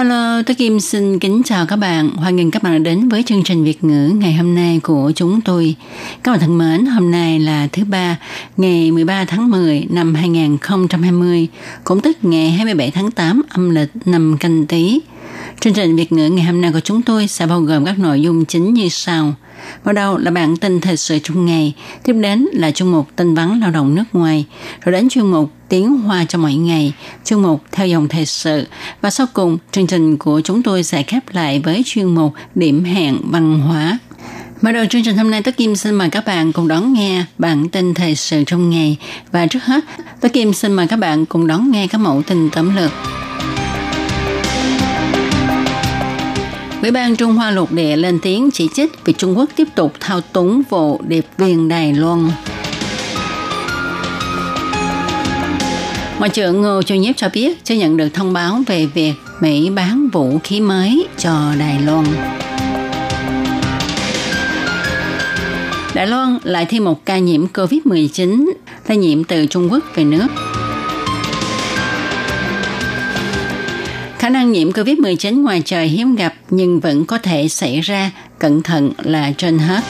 [0.00, 2.10] Hello, tôi Kim xin kính chào các bạn.
[2.10, 5.12] Hoan nghênh các bạn đã đến với chương trình Việt ngữ ngày hôm nay của
[5.14, 5.74] chúng tôi.
[6.22, 8.18] Các bạn thân mến, hôm nay là thứ ba,
[8.56, 11.48] ngày 13 tháng 10 năm 2020,
[11.84, 15.00] cũng tức ngày 27 tháng 8 âm lịch năm canh tí.
[15.60, 18.22] Chương trình Việt ngữ ngày hôm nay của chúng tôi sẽ bao gồm các nội
[18.22, 19.34] dung chính như sau.
[19.84, 21.74] Mở đầu là bản tin thời sự trong ngày,
[22.04, 24.44] tiếp đến là chuyên mục tin vắn lao động nước ngoài,
[24.84, 26.92] rồi đến chuyên mục tiếng hoa cho mỗi ngày,
[27.24, 28.66] chuyên mục theo dòng thời sự
[29.00, 32.84] và sau cùng chương trình của chúng tôi sẽ khép lại với chuyên mục điểm
[32.84, 33.98] hẹn văn hóa.
[34.60, 37.24] Mở đầu chương trình hôm nay, Tất Kim xin mời các bạn cùng đón nghe
[37.38, 38.96] bản tin thời sự trong ngày.
[39.32, 39.84] Và trước hết,
[40.20, 42.90] Tất Kim xin mời các bạn cùng đón nghe các mẫu tin tóm lược.
[46.82, 49.92] Ủy ban Trung Hoa lục địa lên tiếng chỉ trích vì Trung Quốc tiếp tục
[50.00, 52.30] thao túng vụ điệp viên Đài Loan.
[56.18, 59.70] Ngoại trưởng Ngô Chu Nhiếp cho biết chưa nhận được thông báo về việc Mỹ
[59.70, 62.04] bán vũ khí mới cho Đài Loan.
[65.94, 68.50] Đài Loan lại thêm một ca nhiễm COVID-19
[68.88, 70.26] lây nhiễm từ Trung Quốc về nước.
[74.30, 78.92] Năng nhiễm COVID-19 ngoài trời hiếm gặp nhưng vẫn có thể xảy ra, cẩn thận
[78.98, 79.80] là trên hết.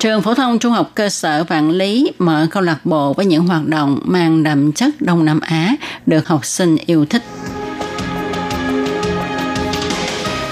[0.00, 3.46] Trường phổ thông trung học cơ sở Vạn Lý mở câu lạc bộ với những
[3.46, 7.22] hoạt động mang đậm chất Đông Nam Á được học sinh yêu thích.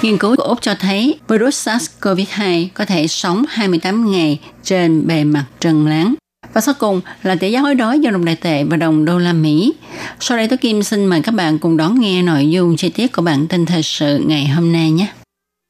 [0.03, 5.25] Nghiên cứu của Úc cho thấy virus SARS-CoV-2 có thể sống 28 ngày trên bề
[5.25, 6.15] mặt trần láng.
[6.53, 9.19] Và sau cùng là tỷ giá hối đoái do đồng đại tệ và đồng đô
[9.19, 9.73] la Mỹ.
[10.21, 13.13] Sau đây tôi Kim xin mời các bạn cùng đón nghe nội dung chi tiết
[13.13, 15.07] của bản tin thời sự ngày hôm nay nhé.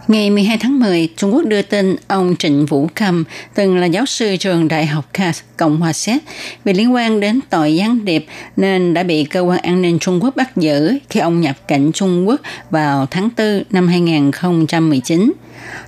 [0.09, 3.25] Ngày 12 tháng 10, Trung Quốc đưa tin ông Trịnh Vũ Khâm,
[3.55, 6.23] từng là giáo sư trường Đại học Cass, Cộng hòa Séc,
[6.65, 10.25] vì liên quan đến tội gián điệp nên đã bị cơ quan an ninh Trung
[10.25, 12.41] Quốc bắt giữ khi ông nhập cảnh Trung Quốc
[12.71, 15.33] vào tháng 4 năm 2019.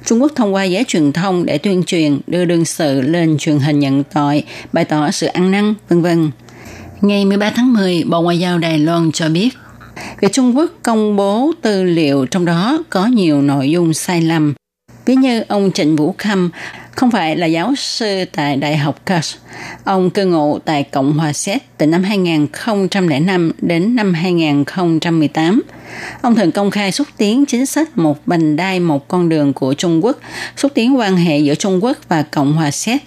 [0.07, 3.59] Trung Quốc thông qua giới truyền thông để tuyên truyền đưa đương sự lên truyền
[3.59, 6.31] hình nhận tội, bày tỏ sự ăn năn, vân vân.
[7.01, 9.49] Ngày 13 tháng 10, Bộ Ngoại giao Đài Loan cho biết
[10.21, 14.55] về Trung Quốc công bố tư liệu trong đó có nhiều nội dung sai lầm.
[15.07, 16.51] Ví như ông Trịnh Vũ Khâm
[16.91, 19.37] không phải là giáo sư tại Đại học Cass.
[19.85, 25.63] Ông cư ngụ tại Cộng hòa Séc từ năm 2005 đến năm 2018.
[26.21, 29.75] Ông thường công khai xúc tiến chính sách một vành đai một con đường của
[29.75, 30.19] Trung Quốc,
[30.57, 33.03] xúc tiến quan hệ giữa Trung Quốc và Cộng hòa Séc.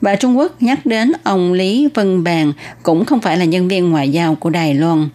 [0.00, 2.52] Và Trung Quốc nhắc đến ông Lý Vân Bàn
[2.82, 5.08] cũng không phải là nhân viên ngoại giao của Đài Loan.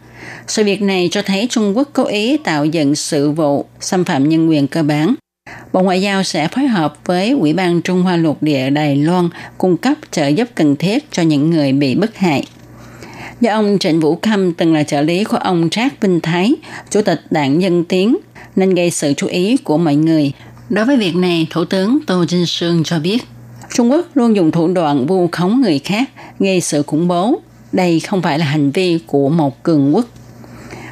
[0.48, 4.30] Sự việc này cho thấy Trung Quốc cố ý tạo dựng sự vụ xâm phạm
[4.30, 5.16] nhân quyền cơ bản.
[5.74, 9.30] Bộ Ngoại giao sẽ phối hợp với Ủy ban Trung Hoa lục địa Đài Loan
[9.58, 12.44] cung cấp trợ giúp cần thiết cho những người bị bức hại.
[13.42, 16.54] Do ông Trịnh Vũ Khâm từng là trợ lý của ông Trác Vinh Thái,
[16.90, 18.18] Chủ tịch Đảng Dân Tiến,
[18.56, 20.32] nên gây sự chú ý của mọi người.
[20.70, 23.24] Đối với việc này, Thủ tướng Tô Trinh Sương cho biết,
[23.76, 26.10] Trung Quốc luôn dùng thủ đoạn vu khống người khác,
[26.40, 27.42] gây sự khủng bố.
[27.76, 30.06] Đây không phải là hành vi của một cường quốc.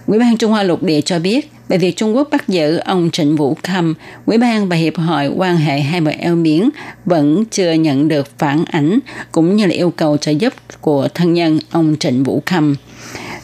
[0.07, 3.09] Ủy ban Trung Hoa lục địa cho biết, về việc Trung Quốc bắt giữ ông
[3.11, 3.93] Trịnh Vũ Khâm,
[4.25, 6.69] Ủy ban và Hiệp hội quan hệ hai bờ eo biển
[7.05, 8.99] vẫn chưa nhận được phản ảnh
[9.31, 12.75] cũng như là yêu cầu trợ giúp của thân nhân ông Trịnh Vũ Khâm.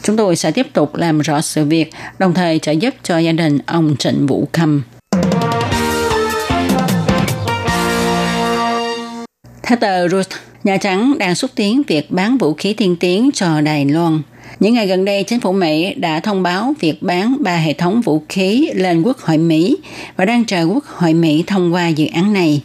[0.04, 3.32] Chúng tôi sẽ tiếp tục làm rõ sự việc, đồng thời trợ giúp cho gia
[3.32, 4.84] đình ông Trịnh Vũ Khâm.
[9.64, 13.62] Theo tờ Reuters, Nhà Trắng đang xúc tiến việc bán vũ khí tiên tiến cho
[13.62, 14.22] Đài Loan.
[14.60, 18.02] Những ngày gần đây, chính phủ Mỹ đã thông báo việc bán ba hệ thống
[18.02, 19.78] vũ khí lên Quốc hội Mỹ
[20.18, 22.62] và đang chờ Quốc hội Mỹ thông qua dự án này.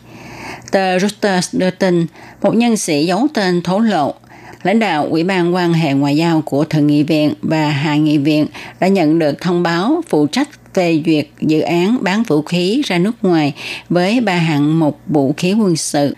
[0.70, 2.06] Tờ Reuters đưa tin,
[2.42, 4.14] một nhân sĩ giấu tên thổ lộ
[4.62, 8.18] lãnh đạo Ủy ban quan hệ ngoại giao của Thượng nghị viện và Hạ nghị
[8.18, 8.46] viện
[8.80, 12.98] đã nhận được thông báo phụ trách phê duyệt dự án bán vũ khí ra
[12.98, 13.54] nước ngoài
[13.88, 16.14] với ba hạng mục vũ khí quân sự.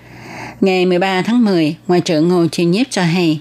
[0.60, 3.40] Ngày 13 tháng 10, Ngoại trưởng Ngô Chi Nhiếp cho hay,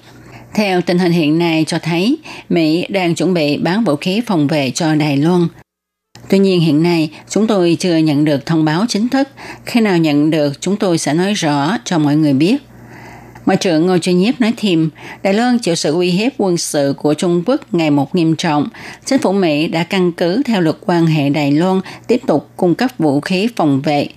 [0.54, 2.18] theo tình hình hiện nay cho thấy,
[2.50, 5.48] Mỹ đang chuẩn bị bán vũ khí phòng vệ cho Đài Loan.
[6.30, 9.28] Tuy nhiên hiện nay chúng tôi chưa nhận được thông báo chính thức.
[9.66, 12.56] Khi nào nhận được chúng tôi sẽ nói rõ cho mọi người biết.
[13.46, 14.90] Ngoại trưởng Ngô Chi Nhiếp nói thêm,
[15.24, 18.68] Đài Loan chịu sự uy hiếp quân sự của Trung Quốc ngày một nghiêm trọng.
[19.06, 22.76] Chính phủ Mỹ đã căn cứ theo luật quan hệ Đài Loan tiếp tục cung
[22.76, 24.08] cấp vũ khí phòng vệ.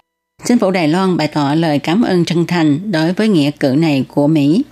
[0.44, 3.74] Chính phủ Đài Loan bày tỏ lời cảm ơn chân thành đối với nghĩa cử
[3.78, 4.62] này của Mỹ.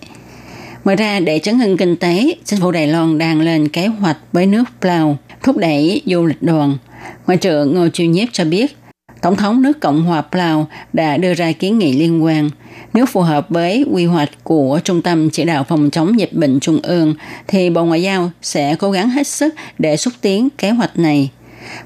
[0.85, 4.17] Ngoài ra, để chấn hưng kinh tế, chính phủ Đài Loan đang lên kế hoạch
[4.33, 6.79] với nước Plau thúc đẩy du lịch đoàn.
[7.27, 8.77] Ngoại trưởng Ngô Chiêu Nhiếp cho biết,
[9.23, 12.51] Tổng thống nước Cộng hòa Plau đã đưa ra kiến nghị liên quan.
[12.95, 16.61] Nếu phù hợp với quy hoạch của Trung tâm Chỉ đạo Phòng chống dịch bệnh
[16.61, 17.15] Trung ương,
[17.49, 21.31] thì Bộ Ngoại giao sẽ cố gắng hết sức để xúc tiến kế hoạch này.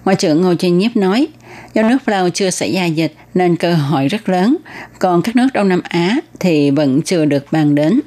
[0.04, 1.26] Ngoại trưởng Ngô Chiêu Nhiếp nói,
[1.74, 4.56] do nước Palau chưa xảy ra dịch nên cơ hội rất lớn,
[4.98, 8.00] còn các nước Đông Nam Á thì vẫn chưa được bàn đến.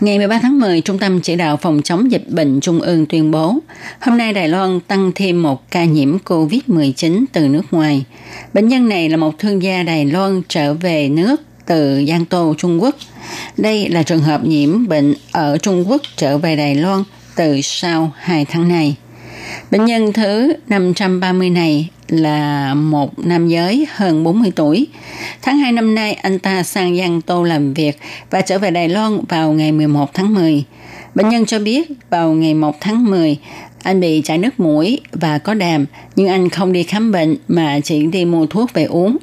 [0.00, 3.30] Ngày 13 tháng 10, Trung tâm Chỉ đạo Phòng chống dịch bệnh Trung ương tuyên
[3.30, 3.58] bố,
[4.00, 8.04] hôm nay Đài Loan tăng thêm một ca nhiễm COVID-19 từ nước ngoài.
[8.52, 12.54] Bệnh nhân này là một thương gia Đài Loan trở về nước từ Giang Tô,
[12.58, 12.96] Trung Quốc.
[13.56, 17.02] Đây là trường hợp nhiễm bệnh ở Trung Quốc trở về Đài Loan
[17.36, 18.96] từ sau 2 tháng này.
[19.70, 24.86] Bệnh nhân thứ 530 này là một nam giới hơn 40 tuổi.
[25.42, 27.98] Tháng 2 năm nay, anh ta sang Giang Tô làm việc
[28.30, 30.64] và trở về Đài Loan vào ngày 11 tháng 10.
[31.14, 33.38] Bệnh nhân cho biết vào ngày 1 tháng 10,
[33.82, 35.86] anh bị chảy nước mũi và có đàm,
[36.16, 39.16] nhưng anh không đi khám bệnh mà chỉ đi mua thuốc về uống.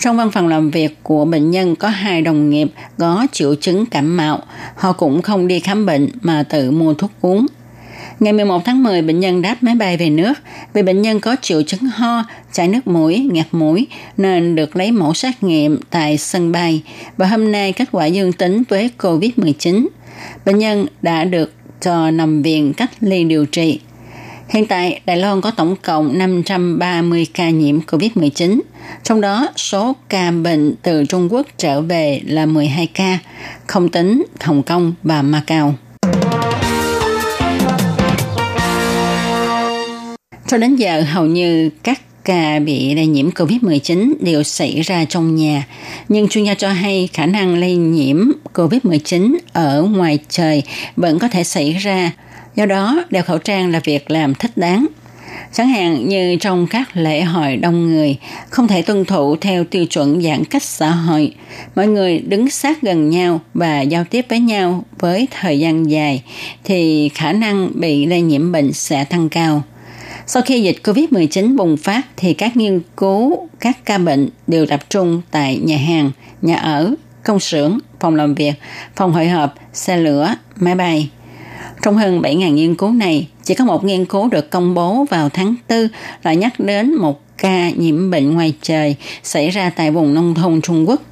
[0.00, 2.68] Trong văn phòng làm việc của bệnh nhân có hai đồng nghiệp
[2.98, 4.42] có triệu chứng cảm mạo.
[4.76, 7.46] Họ cũng không đi khám bệnh mà tự mua thuốc uống.
[8.20, 10.32] Ngày 11 tháng 10, bệnh nhân đáp máy bay về nước.
[10.72, 13.86] Vì bệnh nhân có triệu chứng ho, chảy nước mũi, ngạt mũi
[14.16, 16.82] nên được lấy mẫu xét nghiệm tại sân bay
[17.16, 19.86] và hôm nay kết quả dương tính với COVID-19.
[20.44, 23.80] Bệnh nhân đã được cho nằm viện cách ly điều trị.
[24.50, 28.60] Hiện tại, Đài Loan có tổng cộng 530 ca nhiễm COVID-19,
[29.02, 33.18] trong đó số ca bệnh từ Trung Quốc trở về là 12 ca,
[33.66, 35.74] không tính Hồng Kông và Macau.
[40.46, 45.36] Cho đến giờ, hầu như các ca bị lây nhiễm COVID-19 đều xảy ra trong
[45.36, 45.66] nhà.
[46.08, 50.62] Nhưng chuyên gia cho hay khả năng lây nhiễm COVID-19 ở ngoài trời
[50.96, 52.12] vẫn có thể xảy ra.
[52.60, 54.86] Do đó, đeo khẩu trang là việc làm thích đáng.
[55.52, 58.16] Chẳng hạn như trong các lễ hội đông người,
[58.50, 61.34] không thể tuân thủ theo tiêu chuẩn giãn cách xã hội.
[61.74, 66.22] Mọi người đứng sát gần nhau và giao tiếp với nhau với thời gian dài,
[66.64, 69.62] thì khả năng bị lây nhiễm bệnh sẽ tăng cao.
[70.26, 74.80] Sau khi dịch COVID-19 bùng phát thì các nghiên cứu các ca bệnh đều tập
[74.90, 76.10] trung tại nhà hàng,
[76.42, 78.54] nhà ở, công xưởng, phòng làm việc,
[78.96, 81.10] phòng hội họp, xe lửa, máy bay.
[81.82, 85.28] Trong hơn 7.000 nghiên cứu này, chỉ có một nghiên cứu được công bố vào
[85.28, 85.88] tháng 4
[86.22, 90.60] là nhắc đến một ca nhiễm bệnh ngoài trời xảy ra tại vùng nông thôn
[90.60, 91.02] Trung Quốc.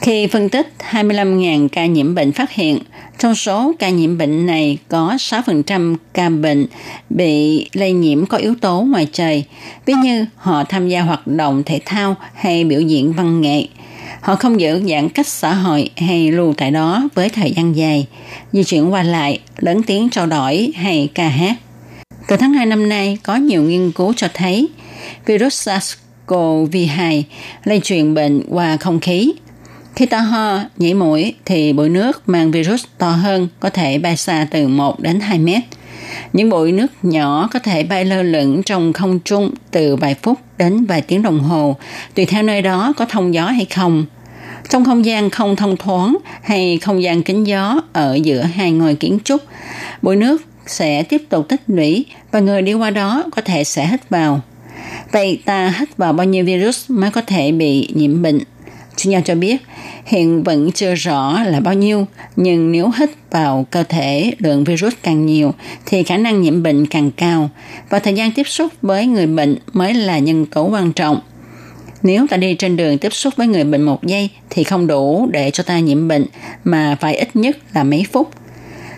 [0.00, 2.78] Khi phân tích 25.000 ca nhiễm bệnh phát hiện,
[3.18, 6.66] trong số ca nhiễm bệnh này có 6% ca bệnh
[7.10, 9.44] bị lây nhiễm có yếu tố ngoài trời,
[9.86, 13.66] ví như họ tham gia hoạt động thể thao hay biểu diễn văn nghệ.
[14.20, 18.06] Họ không giữ giãn cách xã hội hay lưu tại đó với thời gian dài,
[18.52, 21.56] di chuyển qua lại, lớn tiếng trao đổi hay ca hát.
[22.28, 24.68] Từ tháng 2 năm nay, có nhiều nghiên cứu cho thấy
[25.26, 27.22] virus SARS-CoV-2
[27.64, 29.32] lây truyền bệnh qua không khí–
[30.00, 34.16] khi ta ho, nhảy mũi thì bụi nước mang virus to hơn có thể bay
[34.16, 35.62] xa từ 1 đến 2 mét.
[36.32, 40.38] Những bụi nước nhỏ có thể bay lơ lửng trong không trung từ vài phút
[40.58, 41.76] đến vài tiếng đồng hồ,
[42.14, 44.06] tùy theo nơi đó có thông gió hay không.
[44.68, 48.94] Trong không gian không thông thoáng hay không gian kính gió ở giữa hai ngôi
[48.94, 49.42] kiến trúc,
[50.02, 53.86] bụi nước sẽ tiếp tục tích lũy và người đi qua đó có thể sẽ
[53.86, 54.40] hít vào.
[55.12, 58.40] Vậy ta hít vào bao nhiêu virus mới có thể bị nhiễm bệnh?
[59.00, 59.56] Chuyên gia cho biết,
[60.04, 64.94] hiện vẫn chưa rõ là bao nhiêu, nhưng nếu hít vào cơ thể lượng virus
[65.02, 65.54] càng nhiều
[65.86, 67.50] thì khả năng nhiễm bệnh càng cao
[67.88, 71.20] và thời gian tiếp xúc với người bệnh mới là nhân tố quan trọng.
[72.02, 75.28] Nếu ta đi trên đường tiếp xúc với người bệnh một giây thì không đủ
[75.32, 76.26] để cho ta nhiễm bệnh
[76.64, 78.30] mà phải ít nhất là mấy phút.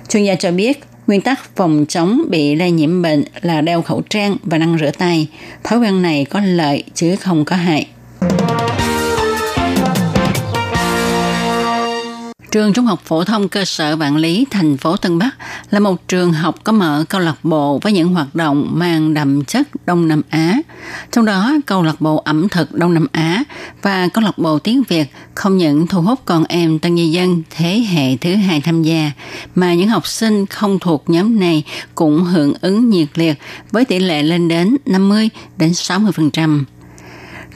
[0.08, 4.02] Chuyên gia cho biết Nguyên tắc phòng chống bị lây nhiễm bệnh là đeo khẩu
[4.10, 5.28] trang và năng rửa tay.
[5.64, 7.86] Thói quen này có lợi chứ không có hại.
[12.52, 15.30] Trường Trung học phổ thông cơ sở Vạn Lý, thành phố Tân Bắc
[15.70, 19.44] là một trường học có mở câu lạc bộ với những hoạt động mang đậm
[19.44, 20.58] chất Đông Nam Á.
[21.12, 23.44] Trong đó, câu lạc bộ ẩm thực Đông Nam Á
[23.82, 27.42] và câu lạc bộ tiếng Việt không những thu hút con em tân nhân dân
[27.50, 29.10] thế hệ thứ hai tham gia,
[29.54, 33.38] mà những học sinh không thuộc nhóm này cũng hưởng ứng nhiệt liệt
[33.70, 36.64] với tỷ lệ lên đến 50 đến 60%.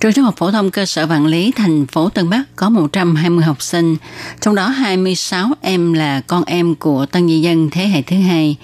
[0.01, 3.45] Trường trung học phổ thông cơ sở Vạn Lý, thành phố Tân Bắc có 120
[3.45, 3.97] học sinh,
[4.41, 8.57] trong đó 26 em là con em của tân di dân thế hệ thứ hai,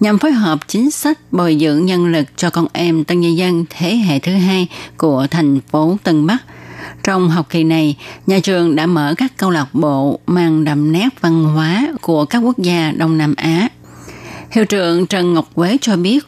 [0.00, 3.64] nhằm phối hợp chính sách bồi dưỡng nhân lực cho con em tân di dân
[3.70, 6.38] thế hệ thứ hai của thành phố Tân Bắc.
[7.04, 7.96] Trong học kỳ này,
[8.26, 12.38] nhà trường đã mở các câu lạc bộ mang đậm nét văn hóa của các
[12.38, 13.68] quốc gia Đông Nam Á.
[14.50, 16.26] Hiệu trưởng Trần Ngọc Quế cho biết,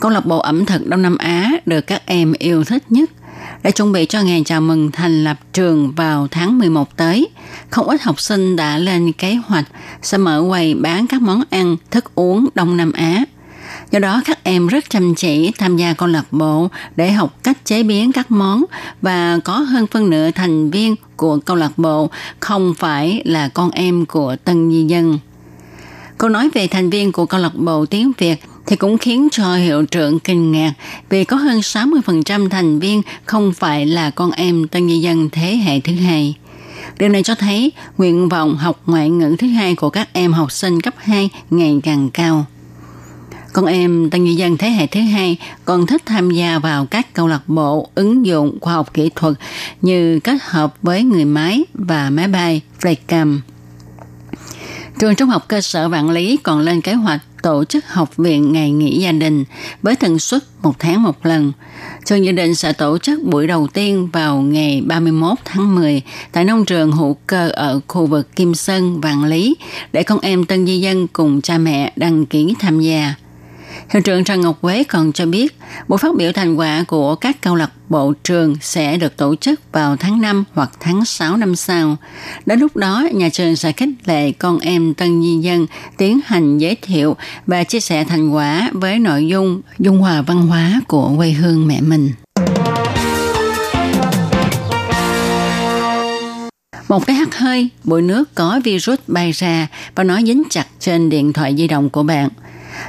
[0.00, 3.10] câu lạc bộ ẩm thực Đông Nam Á được các em yêu thích nhất–
[3.62, 7.28] để chuẩn bị cho ngày chào mừng thành lập trường vào tháng 11 tới.
[7.70, 9.64] Không ít học sinh đã lên kế hoạch
[10.02, 13.24] sẽ mở quầy bán các món ăn, thức uống Đông Nam Á.
[13.90, 17.64] Do đó các em rất chăm chỉ tham gia câu lạc bộ để học cách
[17.64, 18.64] chế biến các món
[19.02, 23.70] và có hơn phân nửa thành viên của câu lạc bộ không phải là con
[23.70, 25.18] em của tân di dân.
[26.18, 29.56] Câu nói về thành viên của câu lạc bộ tiếng Việt thì cũng khiến cho
[29.56, 30.72] hiệu trưởng kinh ngạc
[31.10, 35.56] vì có hơn 60% thành viên không phải là con em tân nhân dân thế
[35.56, 36.34] hệ thứ hai.
[36.98, 40.52] Điều này cho thấy nguyện vọng học ngoại ngữ thứ hai của các em học
[40.52, 42.46] sinh cấp 2 ngày càng cao.
[43.52, 47.14] Con em tân nhân dân thế hệ thứ hai còn thích tham gia vào các
[47.14, 49.34] câu lạc bộ ứng dụng khoa học kỹ thuật
[49.82, 53.38] như kết hợp với người máy và máy bay Flycam.
[54.98, 58.52] Trường Trung học cơ sở Vạn Lý còn lên kế hoạch tổ chức học viện
[58.52, 59.44] ngày nghỉ gia đình
[59.82, 61.52] với tần suất một tháng một lần.
[62.04, 66.44] Trường dự định sẽ tổ chức buổi đầu tiên vào ngày 31 tháng 10 tại
[66.44, 69.56] nông trường hữu cơ ở khu vực Kim Sơn, Vạn Lý
[69.92, 73.14] để con em tân di dân cùng cha mẹ đăng ký tham gia.
[73.92, 75.58] Hiệu trưởng Trần Ngọc Quế còn cho biết,
[75.88, 79.60] buổi phát biểu thành quả của các câu lạc bộ trường sẽ được tổ chức
[79.72, 81.96] vào tháng 5 hoặc tháng 6 năm sau.
[82.46, 86.58] Đến lúc đó, nhà trường sẽ khích lệ con em tân di dân tiến hành
[86.58, 91.12] giới thiệu và chia sẻ thành quả với nội dung dung hòa văn hóa của
[91.16, 92.10] quê hương mẹ mình.
[96.88, 101.10] Một cái hắt hơi, bụi nước có virus bay ra và nó dính chặt trên
[101.10, 102.28] điện thoại di động của bạn–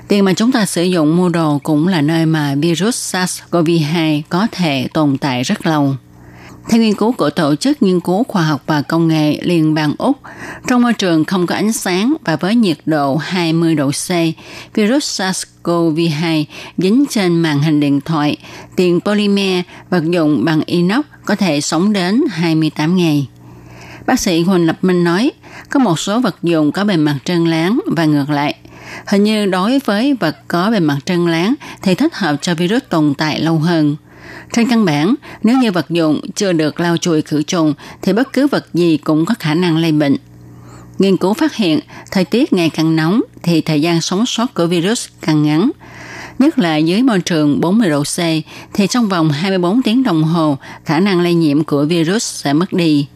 [0.07, 4.47] Tiền mà chúng ta sử dụng mua đồ cũng là nơi mà virus SARS-CoV-2 có
[4.51, 5.95] thể tồn tại rất lâu.
[6.69, 9.93] Theo nghiên cứu của Tổ chức Nghiên cứu Khoa học và Công nghệ Liên bang
[9.97, 10.17] Úc,
[10.67, 14.09] trong môi trường không có ánh sáng và với nhiệt độ 20 độ C,
[14.73, 16.45] virus SARS-CoV-2
[16.77, 18.37] dính trên màn hình điện thoại,
[18.75, 23.27] tiền polymer vật dụng bằng inox có thể sống đến 28 ngày.
[24.05, 25.31] Bác sĩ Huỳnh Lập Minh nói,
[25.69, 28.55] có một số vật dụng có bề mặt trơn láng và ngược lại.
[29.07, 32.81] Hình như đối với vật có bề mặt trơn láng thì thích hợp cho virus
[32.89, 33.95] tồn tại lâu hơn.
[34.53, 38.33] Trên căn bản, nếu như vật dụng chưa được lau chùi khử trùng thì bất
[38.33, 40.17] cứ vật gì cũng có khả năng lây bệnh.
[40.99, 41.79] Nghiên cứu phát hiện,
[42.11, 45.71] thời tiết ngày càng nóng thì thời gian sống sót của virus càng ngắn.
[46.39, 48.17] Nhất là dưới môi trường 40 độ C
[48.73, 52.73] thì trong vòng 24 tiếng đồng hồ, khả năng lây nhiễm của virus sẽ mất
[52.73, 53.07] đi.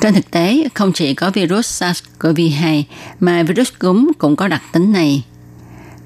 [0.00, 2.82] Trên thực tế, không chỉ có virus SARS-CoV-2
[3.20, 5.22] mà virus cúm cũng có đặc tính này.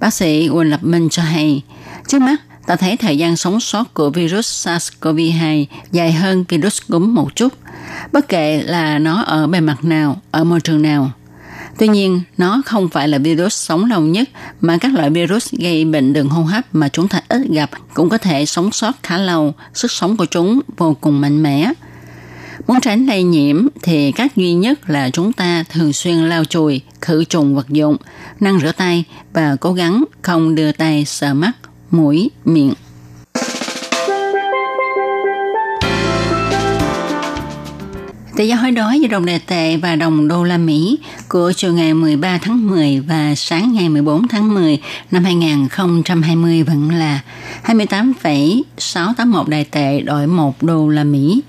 [0.00, 1.62] Bác sĩ Quỳnh Lập Minh cho hay,
[2.08, 7.14] trước mắt ta thấy thời gian sống sót của virus SARS-CoV-2 dài hơn virus cúm
[7.14, 7.52] một chút,
[8.12, 11.10] bất kể là nó ở bề mặt nào, ở môi trường nào.
[11.78, 14.28] Tuy nhiên, nó không phải là virus sống lâu nhất
[14.60, 18.08] mà các loại virus gây bệnh đường hô hấp mà chúng ta ít gặp cũng
[18.08, 21.72] có thể sống sót khá lâu, sức sống của chúng vô cùng mạnh mẽ–
[22.70, 26.80] Muốn tránh lây nhiễm thì cách duy nhất là chúng ta thường xuyên lau chùi,
[27.00, 27.96] khử trùng vật dụng,
[28.40, 31.52] năng rửa tay và cố gắng không đưa tay sờ mắt,
[31.90, 32.74] mũi, miệng.
[38.36, 40.98] Tỷ giá hối đoái giữa đồng đề tệ và đồng đô la Mỹ
[41.28, 46.90] của chiều ngày 13 tháng 10 và sáng ngày 14 tháng 10 năm 2020 vẫn
[46.90, 47.20] là
[47.62, 51.42] 28,681 đài tệ đổi 1 đô la Mỹ.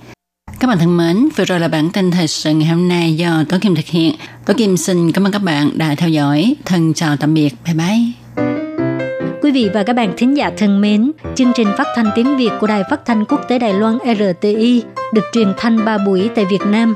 [0.59, 3.43] Các bạn thân mến, vừa rồi là bản tin thời sự ngày hôm nay do
[3.49, 4.15] Tố Kim thực hiện.
[4.45, 6.55] Tố Kim xin cảm ơn các bạn đã theo dõi.
[6.65, 7.49] Thân chào tạm biệt.
[7.65, 8.45] Bye bye.
[9.41, 12.49] Quý vị và các bạn thính giả thân mến, chương trình phát thanh tiếng Việt
[12.59, 16.45] của Đài Phát thanh Quốc tế Đài Loan RTI được truyền thanh 3 buổi tại
[16.45, 16.95] Việt Nam,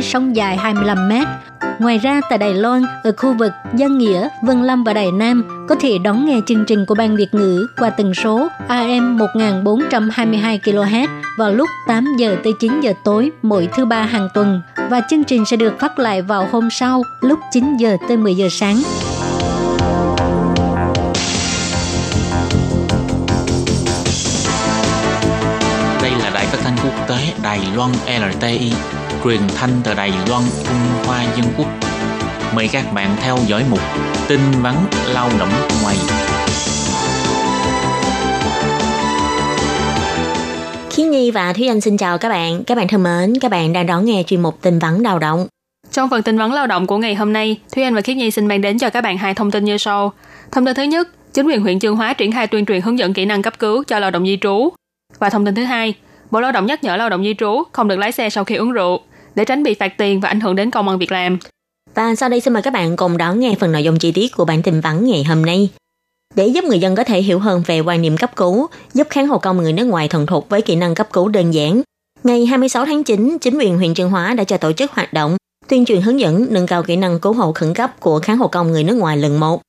[0.01, 1.27] sóng dài 25 mét.
[1.79, 5.65] Ngoài ra, tại Đài Loan, ở khu vực Giang Nghĩa, Vân Lâm và Đài Nam
[5.69, 10.59] có thể đón nghe chương trình của Ban Việt ngữ qua tần số AM 1422
[10.63, 15.01] kHz vào lúc 8 giờ tới 9 giờ tối mỗi thứ ba hàng tuần và
[15.09, 18.47] chương trình sẽ được phát lại vào hôm sau lúc 9 giờ tới 10 giờ
[18.51, 18.81] sáng.
[26.01, 28.71] Đây là đài phát thanh quốc tế Đài Loan LTI,
[29.23, 31.67] truyền thanh từ Đài Loan, Trung Hoa Dân Quốc.
[32.55, 33.79] Mời các bạn theo dõi mục
[34.27, 34.75] tin vắn
[35.13, 35.49] lao động
[35.83, 35.95] ngoài.
[40.89, 42.63] Khí Nhi và Thúy Anh xin chào các bạn.
[42.63, 45.47] Các bạn thân mến, các bạn đang đón nghe chuyên mục tin vắn lao động.
[45.91, 48.31] Trong phần tin vấn lao động của ngày hôm nay, Thúy Anh và Khiết Nhi
[48.31, 50.13] xin mang đến cho các bạn hai thông tin như sau.
[50.51, 53.13] Thông tin thứ nhất, chính quyền huyện Chương Hóa triển khai tuyên truyền hướng dẫn
[53.13, 54.69] kỹ năng cấp cứu cho lao động di trú.
[55.19, 55.93] Và thông tin thứ hai,
[56.31, 58.55] Bộ Lao động nhắc nhở lao động di trú không được lái xe sau khi
[58.55, 58.99] uống rượu
[59.35, 61.37] để tránh bị phạt tiền và ảnh hưởng đến công ăn việc làm.
[61.95, 64.35] Và sau đây xin mời các bạn cùng đón nghe phần nội dung chi tiết
[64.35, 65.69] của bản tin vắn ngày hôm nay.
[66.35, 69.27] Để giúp người dân có thể hiểu hơn về quan niệm cấp cứu, giúp kháng
[69.27, 71.81] hộ công người nước ngoài thuần thục với kỹ năng cấp cứu đơn giản.
[72.23, 75.37] Ngày 26 tháng 9, chính quyền huyện Trương Hóa đã cho tổ chức hoạt động
[75.67, 78.47] tuyên truyền hướng dẫn nâng cao kỹ năng cứu hộ khẩn cấp của kháng hộ
[78.47, 79.61] công người nước ngoài lần một.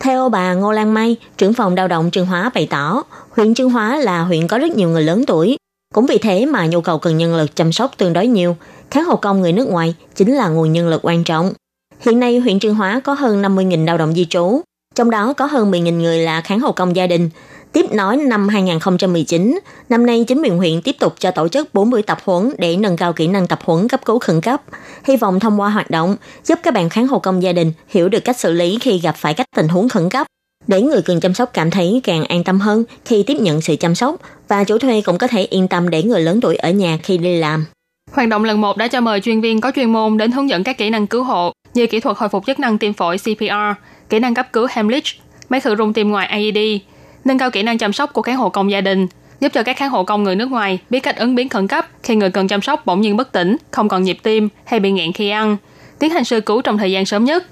[0.00, 3.70] Theo bà Ngô Lan Mai, trưởng phòng lao động Trương Hóa bày tỏ, huyện Trương
[3.70, 5.56] Hóa là huyện có rất nhiều người lớn tuổi.
[5.94, 8.56] Cũng vì thế mà nhu cầu cần nhân lực chăm sóc tương đối nhiều.
[8.94, 11.52] Kháng hộ công người nước ngoài chính là nguồn nhân lực quan trọng.
[12.00, 14.60] Hiện nay, huyện Trương Hóa có hơn 50.000 lao động di trú,
[14.94, 17.30] trong đó có hơn 10.000 người là kháng hộ công gia đình.
[17.72, 19.58] Tiếp nói năm 2019,
[19.88, 22.96] năm nay chính quyền huyện tiếp tục cho tổ chức 40 tập huấn để nâng
[22.96, 24.62] cao kỹ năng tập huấn cấp cứu khẩn cấp.
[25.04, 28.08] Hy vọng thông qua hoạt động giúp các bạn kháng hộ công gia đình hiểu
[28.08, 30.26] được cách xử lý khi gặp phải các tình huống khẩn cấp
[30.66, 33.76] để người cần chăm sóc cảm thấy càng an tâm hơn khi tiếp nhận sự
[33.76, 34.16] chăm sóc
[34.48, 37.18] và chủ thuê cũng có thể yên tâm để người lớn tuổi ở nhà khi
[37.18, 37.66] đi làm.
[38.14, 40.64] Hoạt động lần 1 đã cho mời chuyên viên có chuyên môn đến hướng dẫn
[40.64, 43.80] các kỹ năng cứu hộ như kỹ thuật hồi phục chức năng tim phổi CPR,
[44.08, 45.04] kỹ năng cấp cứu Hemlich,
[45.48, 46.58] máy khử rung tim ngoài AED,
[47.24, 49.06] nâng cao kỹ năng chăm sóc của khán hộ công gia đình,
[49.40, 51.86] giúp cho các kháng hộ công người nước ngoài biết cách ứng biến khẩn cấp
[52.02, 54.90] khi người cần chăm sóc bỗng nhiên bất tỉnh, không còn nhịp tim hay bị
[54.90, 55.56] nghẹn khi ăn,
[55.98, 57.44] tiến hành sơ cứu trong thời gian sớm nhất,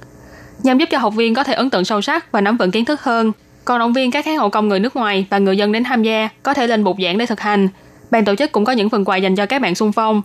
[0.63, 2.85] nhằm giúp cho học viên có thể ấn tượng sâu sắc và nắm vững kiến
[2.85, 3.33] thức hơn.
[3.65, 6.03] Còn động viên các kháng hộ công người nước ngoài và người dân đến tham
[6.03, 7.69] gia có thể lên bục giảng để thực hành.
[8.11, 10.23] Ban tổ chức cũng có những phần quà dành cho các bạn xung phong.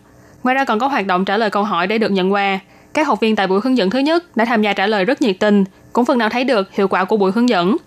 [0.47, 2.59] Ngoài ra còn có hoạt động trả lời câu hỏi để được nhận quà.
[2.93, 5.21] Các học viên tại buổi hướng dẫn thứ nhất đã tham gia trả lời rất
[5.21, 7.77] nhiệt tình, cũng phần nào thấy được hiệu quả của buổi hướng dẫn.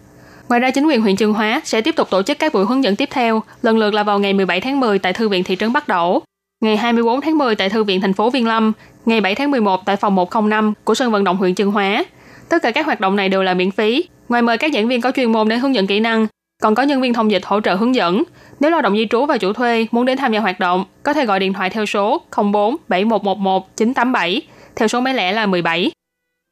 [0.49, 2.85] Ngoài ra, chính quyền huyện Chương Hóa sẽ tiếp tục tổ chức các buổi hướng
[2.85, 5.57] dẫn tiếp theo, lần lượt là vào ngày 17 tháng 10 tại Thư viện thị
[5.57, 6.23] trấn Bắc Đẩu,
[6.61, 8.73] ngày 24 tháng 10 tại Thư viện thành phố Viên Lâm,
[9.07, 12.05] ngày 7 tháng 11 tại phòng 105 của sân vận động huyện Chương Hóa.
[12.49, 14.05] Tất cả các hoạt động này đều là miễn phí.
[14.29, 16.27] Ngoài mời các giảng viên có chuyên môn đến hướng dẫn kỹ năng,
[16.61, 18.23] còn có nhân viên thông dịch hỗ trợ hướng dẫn.
[18.61, 21.13] Nếu lao động di trú và chủ thuê muốn đến tham gia hoạt động, có
[21.13, 24.43] thể gọi điện thoại theo số 04 7111 987,
[24.77, 25.91] theo số máy lẻ là 17.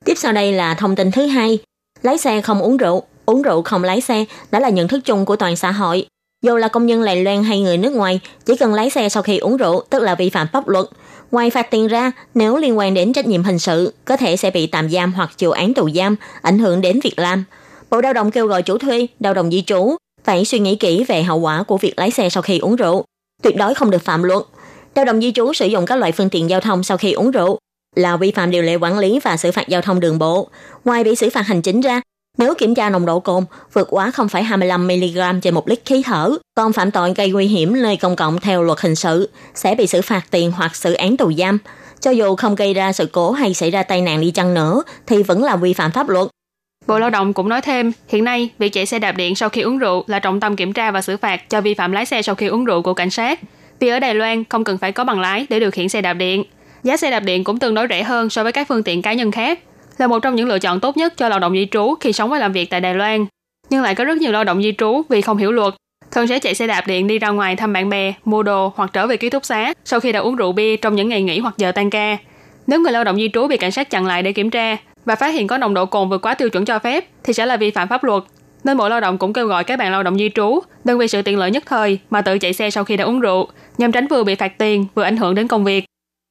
[0.04, 1.58] Tiếp sau đây là thông tin thứ hai.
[2.02, 5.24] Lái xe không uống rượu, uống rượu không lái xe đã là nhận thức chung
[5.24, 6.06] của toàn xã hội.
[6.42, 9.22] Dù là công nhân Lài Loan hay người nước ngoài, chỉ cần lái xe sau
[9.22, 10.86] khi uống rượu tức là vi phạm pháp luật.
[11.30, 14.50] Ngoài phạt tiền ra, nếu liên quan đến trách nhiệm hình sự, có thể sẽ
[14.50, 17.44] bị tạm giam hoặc chịu án tù giam, ảnh hưởng đến việc làm.
[17.90, 21.04] Bộ Lao động kêu gọi chủ thuê, lao động di trú phải suy nghĩ kỹ
[21.04, 23.04] về hậu quả của việc lái xe sau khi uống rượu.
[23.42, 24.42] Tuyệt đối không được phạm luật.
[24.94, 27.30] Lao động di trú sử dụng các loại phương tiện giao thông sau khi uống
[27.30, 27.58] rượu
[27.96, 30.48] là vi phạm điều lệ quản lý và xử phạt giao thông đường bộ.
[30.84, 32.00] Ngoài bị xử phạt hành chính ra,
[32.38, 36.72] nếu kiểm tra nồng độ cồn vượt quá 0,25mg trên một lít khí thở, còn
[36.72, 40.02] phạm tội gây nguy hiểm nơi công cộng theo luật hình sự, sẽ bị xử
[40.02, 41.58] phạt tiền hoặc xử án tù giam.
[42.00, 44.82] Cho dù không gây ra sự cố hay xảy ra tai nạn đi chăng nữa,
[45.06, 46.28] thì vẫn là vi phạm pháp luật.
[46.88, 49.60] Bộ Lao động cũng nói thêm, hiện nay việc chạy xe đạp điện sau khi
[49.60, 52.22] uống rượu là trọng tâm kiểm tra và xử phạt cho vi phạm lái xe
[52.22, 53.40] sau khi uống rượu của cảnh sát.
[53.80, 56.14] Vì ở Đài Loan không cần phải có bằng lái để điều khiển xe đạp
[56.14, 56.44] điện.
[56.82, 59.12] Giá xe đạp điện cũng tương đối rẻ hơn so với các phương tiện cá
[59.12, 59.60] nhân khác,
[59.98, 62.30] là một trong những lựa chọn tốt nhất cho lao động di trú khi sống
[62.30, 63.26] và làm việc tại Đài Loan.
[63.70, 65.74] Nhưng lại có rất nhiều lao động di trú vì không hiểu luật,
[66.10, 68.90] thường sẽ chạy xe đạp điện đi ra ngoài thăm bạn bè, mua đồ hoặc
[68.92, 71.38] trở về ký túc xá sau khi đã uống rượu bia trong những ngày nghỉ
[71.38, 72.16] hoặc giờ tan ca.
[72.66, 75.16] Nếu người lao động di trú bị cảnh sát chặn lại để kiểm tra và
[75.16, 77.56] phát hiện có nồng độ cồn vượt quá tiêu chuẩn cho phép thì sẽ là
[77.56, 78.22] vi phạm pháp luật.
[78.64, 81.08] Nên Bộ Lao động cũng kêu gọi các bạn lao động di trú đừng vì
[81.08, 83.92] sự tiện lợi nhất thời mà tự chạy xe sau khi đã uống rượu, nhằm
[83.92, 85.84] tránh vừa bị phạt tiền vừa ảnh hưởng đến công việc.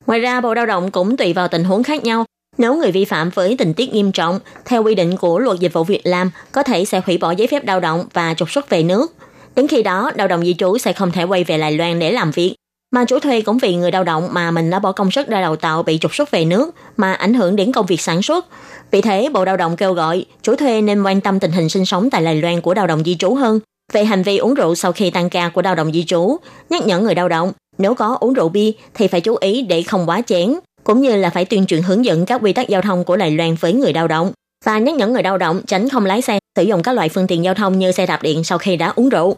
[0.05, 2.25] Ngoài ra, Bộ Lao động cũng tùy vào tình huống khác nhau.
[2.57, 5.73] Nếu người vi phạm với tình tiết nghiêm trọng, theo quy định của luật dịch
[5.73, 8.69] vụ việc làm, có thể sẽ hủy bỏ giấy phép lao động và trục xuất
[8.69, 9.13] về nước.
[9.55, 12.11] Đến khi đó, lao động di trú sẽ không thể quay về Đài Loan để
[12.11, 12.55] làm việc.
[12.91, 15.41] Mà chủ thuê cũng vì người lao động mà mình đã bỏ công sức ra
[15.41, 18.45] đào tạo bị trục xuất về nước mà ảnh hưởng đến công việc sản xuất.
[18.91, 21.85] Vì thế, Bộ Lao động kêu gọi chủ thuê nên quan tâm tình hình sinh
[21.85, 23.59] sống tại Đài Loan của lao động di trú hơn
[23.93, 26.37] về hành vi uống rượu sau khi tăng ca của lao động di trú,
[26.69, 29.83] nhắc nhở người lao động nếu có uống rượu bia thì phải chú ý để
[29.83, 32.81] không quá chén, cũng như là phải tuyên truyền hướng dẫn các quy tắc giao
[32.81, 34.31] thông của Đài Loan với người lao động
[34.65, 37.27] và nhắc nhở người lao động tránh không lái xe, sử dụng các loại phương
[37.27, 39.37] tiện giao thông như xe đạp điện sau khi đã uống rượu.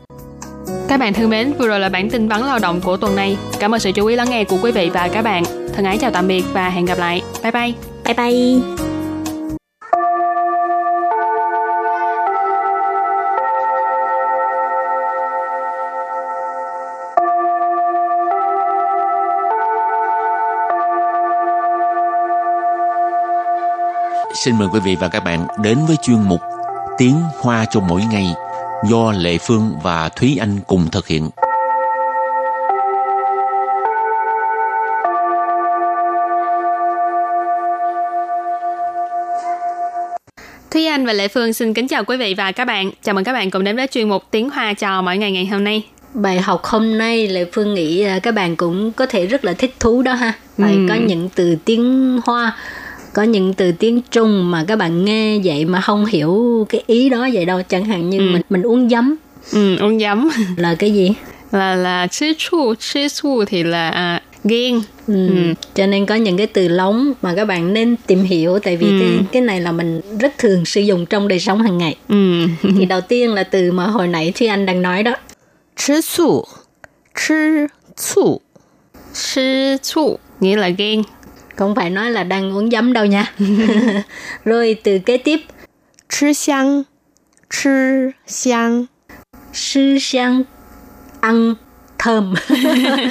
[0.88, 3.38] Các bạn thân mến, vừa rồi là bản tin vắn lao động của tuần này.
[3.60, 5.44] Cảm ơn sự chú ý lắng nghe của quý vị và các bạn.
[5.74, 7.22] Thân ái chào tạm biệt và hẹn gặp lại.
[7.44, 7.74] Bye bye.
[8.06, 8.62] Bye bye.
[24.44, 26.42] Xin mời quý vị và các bạn đến với chuyên mục
[26.98, 28.34] Tiếng Hoa cho mỗi ngày
[28.84, 31.30] do Lệ Phương và Thúy Anh cùng thực hiện.
[40.72, 42.92] Thúy Anh và Lệ Phương xin kính chào quý vị và các bạn.
[43.04, 45.46] Chào mừng các bạn cùng đến với chuyên mục Tiếng Hoa cho mỗi ngày ngày
[45.46, 45.86] hôm nay.
[46.14, 49.54] Bài học hôm nay Lệ Phương nghĩ à, các bạn cũng có thể rất là
[49.54, 50.34] thích thú đó ha.
[50.58, 50.86] Phải Ừ.
[50.90, 52.58] có những từ tiếng Hoa,
[53.20, 57.10] có những từ tiếng Trung mà các bạn nghe vậy mà không hiểu cái ý
[57.10, 58.30] đó vậy đâu chẳng hạn như ừ.
[58.32, 59.16] mình mình uống giấm
[59.52, 61.14] ừ, uống giấm là cái gì
[61.52, 65.28] là là chê chu chê chu thì là à, ghen ừ.
[65.28, 65.54] Ừ.
[65.76, 68.88] cho nên có những cái từ lóng mà các bạn nên tìm hiểu tại vì
[68.88, 69.00] ừ.
[69.00, 72.46] cái cái này là mình rất thường sử dụng trong đời sống hàng ngày ừ.
[72.78, 75.16] thì đầu tiên là từ mà hồi nãy Thúy Anh đang nói đó
[75.76, 76.44] chê chu
[77.28, 77.36] chê
[77.98, 78.42] chu
[79.14, 81.04] chê chu nghĩa là ghen
[81.60, 83.34] không phải nói là đang uống giấm đâu nha.
[84.46, 85.40] Rồi từ kế tiếp.
[86.10, 86.84] Chứ xiang
[87.50, 88.86] chứ xiang.
[89.54, 90.44] Sư xiang
[91.22, 91.56] ăn
[91.98, 92.34] thơm.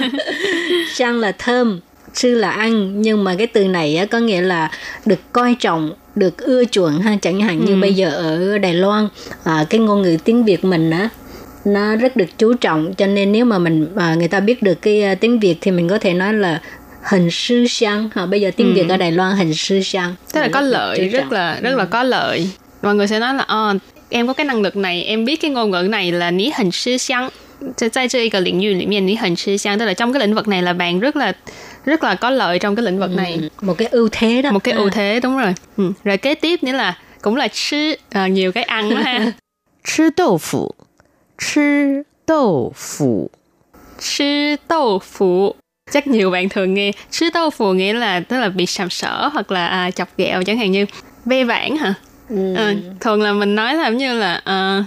[0.95, 1.81] Xiang là thơm
[2.15, 3.03] sư là ăn.
[3.03, 4.71] Nhưng mà cái từ này á, có nghĩa là
[5.07, 7.17] được coi trọng được ưa chuộng ha.
[7.23, 7.81] Chẳng hạn như ừ.
[7.81, 9.09] bây giờ ở Đài Loan
[9.45, 11.09] à, cái ngôn ngữ tiếng Việt mình á
[11.65, 12.95] nó rất được chú trọng.
[12.95, 15.71] Cho nên nếu mà mình à, người ta biết được cái à, tiếng Việt thì
[15.71, 16.61] mình có thể nói là
[17.11, 18.73] hình sư sang ha bây giờ tiếng ừ.
[18.75, 21.85] việt ở đài loan hình sư sang tức là có lợi rất là rất là
[21.85, 22.51] có lợi.
[22.83, 23.75] Mọi người sẽ nói là à,
[24.09, 26.71] em có cái năng lực này em biết cái ngôn ngữ này là ní hình
[26.71, 27.29] sư sang
[27.93, 30.49] tại cái lĩnh vực này ní hình sư sang tức là trong cái lĩnh vực
[30.49, 31.33] này là bạn rất là
[31.85, 33.17] rất là có lợi trong cái lĩnh vực ừ.
[33.17, 33.39] này.
[33.41, 33.49] Ừ.
[33.61, 34.51] một cái ưu thế đó.
[34.51, 34.91] Một cái ưu à.
[34.93, 35.55] thế đúng rồi.
[35.77, 35.93] Ừ.
[36.05, 39.33] rồi kế tiếp nữa là cũng là chứ à, ờ, nhiều cái ăn ha.
[39.97, 40.71] Chứ đậu phụ
[41.39, 43.31] chứ đậu phụ
[44.01, 45.55] chứ đậu phụ
[45.93, 49.29] chắc nhiều bạn thường nghe chứ tao phù nghĩa là tức là bị sàm sỡ
[49.33, 50.87] hoặc là à, chọc ghẹo chẳng hạn như
[51.25, 51.95] ve vãn hả
[52.29, 52.55] ừ.
[52.55, 54.43] Ừ, thường là mình nói là như là
[54.81, 54.85] uh,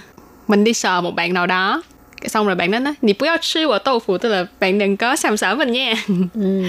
[0.47, 1.81] mình đi sờ một bạn nào đó
[2.25, 4.97] xong rồi bạn đó nói nì bú chi của tô phụ tức là bạn đừng
[4.97, 5.93] có sàm sỡ mình nha
[6.33, 6.63] ừ.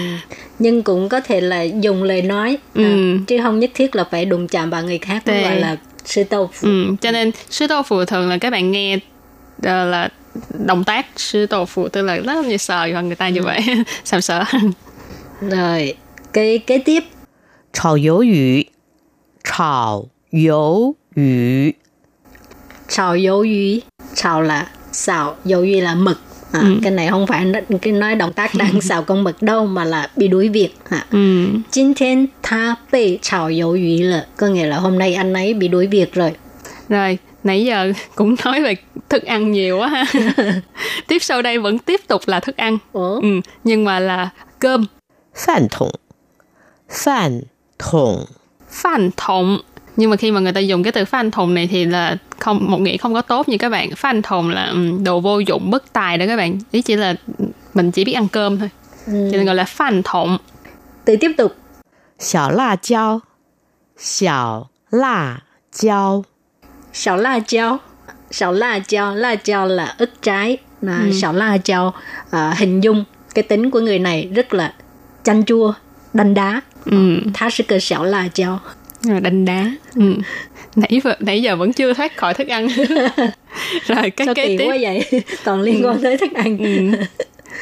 [0.59, 2.83] nhưng cũng có thể là dùng lời nói à, ừ.
[2.83, 5.77] à, chứ không nhất thiết là phải đụng chạm vào người khác cũng gọi là
[6.05, 6.95] sư tô phụ ừ.
[7.01, 8.97] cho nên sư tô phụ thường là các bạn nghe
[9.63, 10.09] ờ, là
[10.59, 13.43] động tác sư tổ phụ tôi là rất như sợ và người ta như ừ.
[13.43, 13.61] vậy.
[14.03, 14.43] Sàm sợ?
[15.41, 15.93] Rồi
[16.33, 17.03] cái kế tiếp.
[17.73, 18.61] Chào yếu yu
[19.43, 21.71] chào yếu yu
[22.87, 23.79] chào yếu yu
[24.15, 26.19] chào là xào yếu yu là mực.
[26.51, 26.79] À, ừ.
[26.83, 27.45] cái này không phải
[27.81, 30.69] cái nói động tác đang xào con mực đâu mà là bị đuổi việc.
[30.89, 31.05] À.
[31.11, 31.47] ừ.
[31.71, 35.53] Chính thiên tha bị chào yếu yu là có nghĩa là hôm nay anh ấy
[35.53, 36.31] bị đuổi việc rồi.
[36.89, 38.75] Rồi nãy giờ cũng nói về
[39.09, 40.05] thức ăn nhiều á ha.
[41.07, 42.77] Tiếp sau đây vẫn tiếp tục là thức ăn.
[42.93, 43.19] Ừ.
[43.21, 43.27] Ừ,
[43.63, 44.85] nhưng mà là cơm.
[45.35, 45.91] Phản thùng
[46.89, 47.41] phản
[47.79, 48.25] thùng
[48.69, 49.59] phản thùng
[49.97, 52.71] nhưng mà khi mà người ta dùng cái từ phản thùng này thì là không
[52.71, 53.95] một nghĩa không có tốt như các bạn.
[53.95, 56.59] Phản thùng là ừ, đồ vô dụng bất tài đó các bạn.
[56.71, 57.15] Ý chỉ là
[57.73, 58.69] mình chỉ biết ăn cơm thôi.
[59.05, 59.29] Ừ.
[59.31, 60.37] nên gọi là phản thùng
[61.05, 61.55] từ tiếp tục.
[62.19, 63.19] Xào la chao
[63.97, 65.39] xào la
[65.75, 66.23] chao
[66.93, 67.79] xào la chao
[68.33, 71.11] Sảo la chao La chao là ức trái là Ừ.
[71.21, 71.93] Sảo la chao
[72.31, 73.03] à, Hình dung
[73.35, 74.73] cái tính của người này rất là
[75.23, 75.73] chanh chua
[76.13, 76.61] Đanh đá.
[76.85, 77.19] Ừ.
[77.33, 78.59] Tha sư cơ sảo la chao.
[79.01, 79.71] Rồi đánh đá.
[79.95, 80.13] Ừ.
[80.75, 82.67] nãy vừa- nãy giờ vẫn chưa thoát khỏi thức ăn.
[83.87, 84.65] Rồi cái Sao kế tiếp.
[84.67, 85.05] quá vậy?
[85.43, 86.57] Toàn liên quan tới thức ăn.
[86.57, 86.65] Ừ.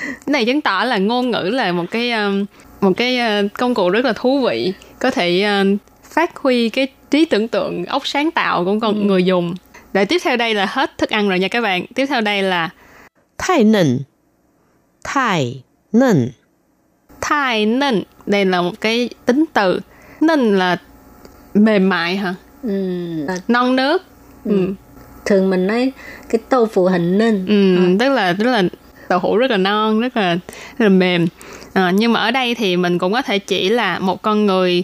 [0.05, 2.45] cái này chứng tỏ là ngôn ngữ là một cái um,
[2.81, 4.73] một cái uh, công cụ rất là thú vị.
[4.99, 5.77] Có thể uh,
[6.13, 9.55] phát huy cái trí tưởng tượng óc sáng tạo của con người dùng
[9.93, 11.85] rồi tiếp theo đây là hết thức ăn rồi nha các bạn.
[11.95, 12.69] Tiếp theo đây là
[13.37, 13.99] Thái nần
[15.03, 16.29] Thái nần
[17.21, 19.79] Thái nần Đây là một cái tính từ
[20.21, 20.77] Nần là
[21.53, 22.35] mềm mại hả?
[22.63, 22.69] Ừ.
[23.27, 24.03] À, non nước
[24.45, 24.51] ừ.
[24.51, 24.73] Ừ.
[25.25, 25.91] Thường mình nói
[26.29, 27.97] cái tô phụ hình nên ừ, ừ.
[27.99, 28.63] Tức là tức là
[29.07, 30.33] tàu hũ rất là non, rất là,
[30.77, 31.27] rất là mềm
[31.73, 34.83] à, Nhưng mà ở đây thì mình cũng có thể chỉ là một con người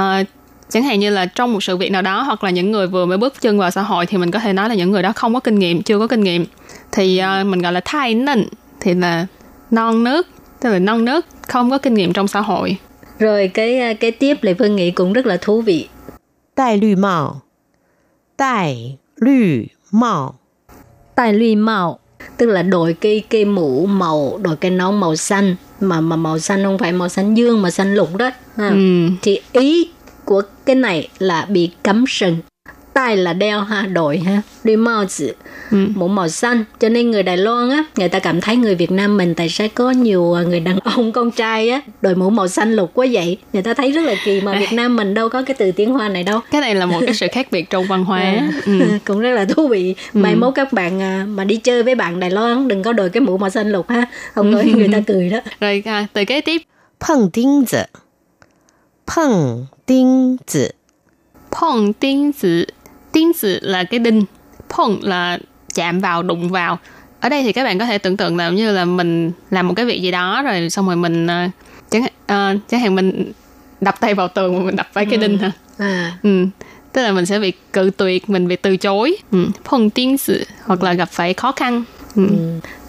[0.00, 0.26] uh,
[0.70, 3.06] chẳng hạn như là trong một sự việc nào đó hoặc là những người vừa
[3.06, 5.12] mới bước chân vào xã hội thì mình có thể nói là những người đó
[5.12, 6.44] không có kinh nghiệm chưa có kinh nghiệm
[6.92, 8.48] thì uh, mình gọi là thai nịnh
[8.80, 9.26] thì là
[9.70, 10.26] non nước
[10.60, 12.76] tức là non nước không có kinh nghiệm trong xã hội
[13.18, 15.88] rồi cái cái tiếp lại Phương nghĩ cũng rất là thú vị.
[16.56, 17.40] Đài lü mạo.
[18.38, 20.34] Đài lü mạo.
[21.16, 21.98] Đài lü mạo
[22.36, 26.38] tức là đội cái cái mũ màu đội cái nón màu xanh mà mà màu
[26.38, 28.68] xanh không phải màu xanh dương mà xanh lục đó ha.
[28.68, 29.08] ừ.
[29.22, 29.90] thì ý
[30.28, 32.36] của cái này là bị cấm sừng.
[32.94, 35.32] Tai là đeo ha đội ha đi mao tử
[35.70, 35.76] Ừ.
[35.94, 38.90] mũ màu xanh cho nên người Đài Loan á người ta cảm thấy người Việt
[38.90, 42.30] Nam mình tại sao có nhiều à, người đàn ông con trai á đội mũ
[42.30, 43.38] màu xanh lục quá vậy?
[43.52, 45.90] Người ta thấy rất là kỳ mà Việt Nam mình đâu có cái từ tiếng
[45.92, 46.40] Hoa này đâu.
[46.50, 48.20] Cái này là một cái sự khác biệt trong văn hóa.
[48.22, 48.72] À, ừ.
[49.04, 49.94] cũng rất là thú vị.
[50.12, 53.08] Mai mốt các bạn à, mà đi chơi với bạn Đài Loan đừng có đội
[53.08, 54.06] cái mũ màu xanh lục ha.
[54.34, 55.38] Không nói người ta cười đó.
[55.60, 56.62] Rồi à, từ kế tiếp
[59.07, 60.73] 碰钉子，
[61.51, 62.65] 碰钉子， phong tiếng tử
[63.11, 64.23] tiếng tử là cái đinh
[64.69, 65.39] phong là
[65.73, 66.79] chạm vào đụng vào
[67.19, 69.73] ở đây thì các bạn có thể tưởng tượng là như là mình làm một
[69.73, 71.51] cái việc gì đó rồi xong rồi mình uh,
[71.89, 73.31] chẳng uh, chẳng hạn mình
[73.81, 76.45] đập tay vào tường mà mình đập phải cái đinh hả à ừ
[76.93, 79.47] tức là mình sẽ bị cự tuyệt mình bị từ chối ừ.
[79.63, 81.83] phong tiếng tử hoặc là gặp phải khó khăn
[82.15, 82.27] ừ.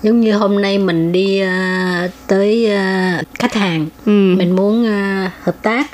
[0.02, 4.34] giống như hôm nay mình đi à, tới à, khách hàng Ừ.
[4.38, 5.87] mình muốn à, hợp tác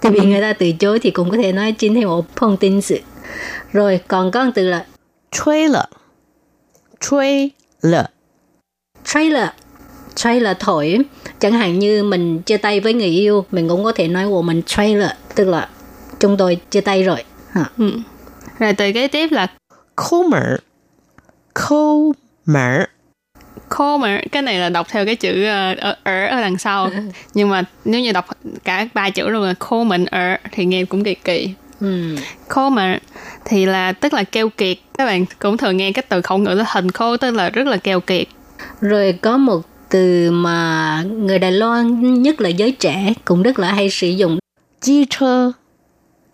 [0.00, 2.56] thì bị người ta từ chối thì cũng có thể nói chính thì một phong
[2.56, 2.98] tin sự.
[3.72, 4.86] Rồi còn con từ là
[5.30, 5.86] chui lợ
[7.00, 7.50] chui
[7.82, 8.08] lợ
[9.04, 9.52] chui lợ
[10.14, 10.98] chui lợ thổi.
[11.38, 14.42] Chẳng hạn như mình chia tay với người yêu mình cũng có thể nói của
[14.42, 15.68] mình chui lợ tức là
[16.20, 17.24] chúng tôi chia tay rồi.
[17.50, 17.64] Ha.
[17.78, 17.90] Ừ.
[18.58, 19.46] rồi từ cái tiếp là
[19.96, 20.56] khô mẻ
[21.54, 22.12] khô
[22.46, 22.80] comer.
[23.84, 25.94] Homer cái này là đọc theo cái chữ ở ở,
[26.26, 26.84] ở đằng sau.
[26.84, 26.90] Ừ.
[27.34, 28.26] Nhưng mà nếu như đọc
[28.64, 31.50] cả ba chữ luôn là Coleman ở thì nghe cũng kỳ kỳ.
[31.80, 32.16] Ừ.
[32.54, 32.98] Coleman
[33.44, 34.76] thì là tức là keo kiệt.
[34.98, 37.66] Các bạn cũng thường nghe cái từ khẩu ngữ là hình khô tức là rất
[37.66, 38.26] là keo kiệt.
[38.80, 43.72] Rồi có một từ mà người Đài Loan nhất là giới trẻ cũng rất là
[43.72, 44.38] hay sử dụng.
[44.80, 45.52] Chi chơ.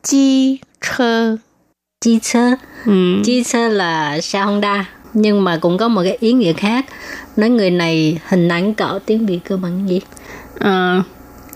[0.02, 1.36] Chi chơ.
[2.00, 2.50] Chi chơ.
[2.86, 3.22] Ừ.
[3.24, 4.84] Chi chơ là xe Honda
[5.18, 6.84] nhưng mà cũng có một cái ý nghĩa khác
[7.36, 10.00] nói người này hình ảnh cỡ tiếng Việt cơ bằng gì
[10.58, 11.02] Ờ,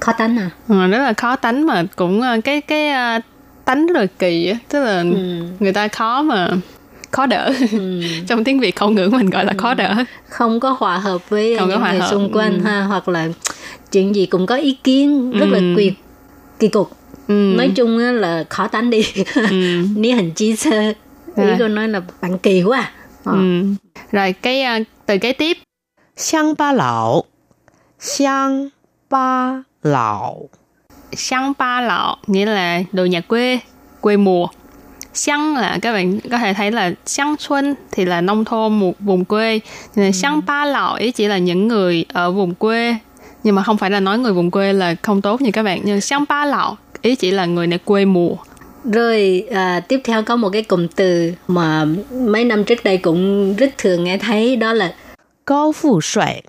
[0.01, 3.18] khó tánh à ờ, rất là khó tánh mà cũng ờ, cái cái ờ,
[3.64, 5.42] tánh rất là kỳ á tức là Ừ.
[5.61, 6.51] người ta khó mà
[7.11, 8.03] khó đỡ Ừ.
[8.29, 9.94] trong tiếng việt khẩu ngữ mình gọi là khó đỡ
[10.29, 12.64] không có hòa hợp với Không những người hợp, xung quanh ừ.
[12.64, 13.29] ha hoặc là
[13.92, 15.75] chuyện gì cũng có ý kiến rất là Ừ.
[15.77, 15.92] kỳ
[16.59, 16.90] kỳ cục
[17.29, 17.35] ừ.
[17.57, 19.42] nói chung là khó tánh đi ừ.
[19.96, 20.55] ní hình chi
[21.37, 21.57] ý À.
[21.59, 22.92] cô nói là bạn kỳ quá à.
[23.24, 23.33] À.
[24.12, 25.59] Rồi cái uh, từ kế tiếp.
[26.16, 27.24] Xiang ba lão.
[28.00, 28.68] Xiang
[29.11, 30.48] ba lão.
[31.12, 33.59] Xiang ba lão nghĩa là đồ nhà quê,
[34.00, 34.46] quê mùa.
[35.14, 38.92] Xiang là các bạn có thể thấy là xiang xuân thì là nông thôn một
[39.00, 39.61] vùng quê.
[39.96, 40.12] Nên ừ.
[40.12, 42.96] xiang ba lão ý chỉ là những người ở vùng quê
[43.42, 45.80] nhưng mà không phải là nói người vùng quê là không tốt như các bạn
[45.85, 48.37] nhưng xiang ba lão ý chỉ là người này quê mùa
[48.84, 53.54] rồi à, tiếp theo có một cái cụm từ mà mấy năm trước đây cũng
[53.56, 54.94] rất thường nghe thấy đó là
[55.46, 56.42] cao phụ xoài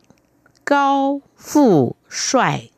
[0.66, 2.70] cao phụ xoài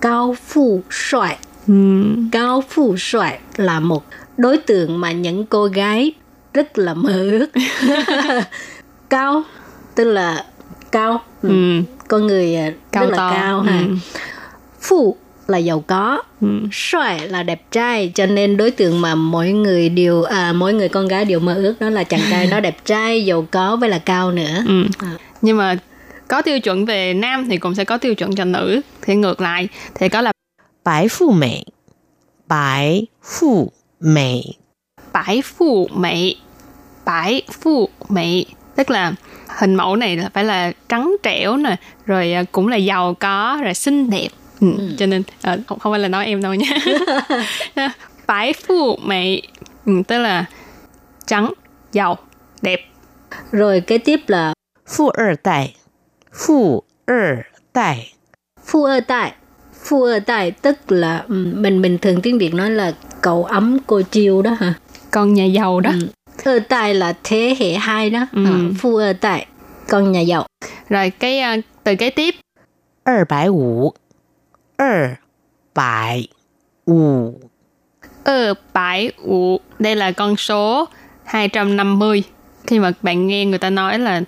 [0.00, 2.30] cao phụ xoài hmm.
[2.30, 4.04] cao phụ xoài là một
[4.36, 6.12] đối tượng mà những cô gái
[6.54, 7.46] rất là mơ ước.
[9.10, 9.42] Cao
[9.94, 10.44] tức là
[10.92, 11.20] cao.
[11.42, 11.80] Ừ.
[12.08, 13.30] con người à, cao rất là to.
[13.34, 13.66] cao ừ.
[13.66, 13.98] Hmm.
[14.80, 15.16] phụ
[15.50, 16.22] là giàu có.
[16.40, 16.48] Ừ.
[16.72, 20.88] Xoài là đẹp trai cho nên đối tượng mà mỗi người đều à, mỗi người
[20.88, 23.88] con gái đều mơ ước đó là chàng trai nó đẹp trai giàu có với
[23.88, 24.64] là cao nữa.
[24.66, 24.84] Ừ.
[24.98, 25.16] à.
[25.42, 25.76] nhưng mà
[26.28, 28.80] có tiêu chuẩn về nam thì cũng sẽ có tiêu chuẩn cho nữ.
[29.02, 30.32] Thì ngược lại thì có là
[30.84, 31.64] bái phụ mỹ,
[32.48, 34.42] bái phụ mỹ,
[35.12, 36.36] bái phụ mỹ,
[37.04, 39.12] bái phụ mỹ, tức là
[39.58, 43.58] hình mẫu này là phải là trắng trẻo nè rồi à, cũng là giàu có
[43.62, 44.28] rồi xinh đẹp.
[44.61, 44.67] ừ.
[44.97, 46.67] cho nên à, không, không phải là nói em đâu nha
[48.27, 49.41] bãi phu mỹ
[49.85, 50.45] ừ, tức là
[51.27, 51.53] trắng
[51.91, 52.17] giàu
[52.61, 52.79] đẹp
[53.51, 54.53] rồi kế tiếp là
[54.87, 55.73] 富二代，
[56.33, 57.97] 富二代，
[58.65, 59.33] phu ơ tại
[59.83, 63.77] phu ơ tại tức là ừ, mình bình thường tiếng việt nói là cậu ấm
[63.87, 64.73] cô chiêu đó hả
[65.11, 66.07] con nhà giàu đó Ừ.
[66.43, 68.45] ơ tại là thế hệ hai đó Ừ.
[68.45, 69.45] à, phu ơ tại
[69.87, 70.45] con nhà giàu
[70.89, 72.35] rồi cái à, từ kế tiếp
[73.03, 73.93] 二百五，
[74.79, 75.17] 二
[75.73, 76.27] 百
[76.85, 77.33] 五，
[78.23, 80.87] ơ bãi ụ đây là con số
[81.23, 82.23] 250
[82.67, 84.21] khi mà bạn nghe người ta nói là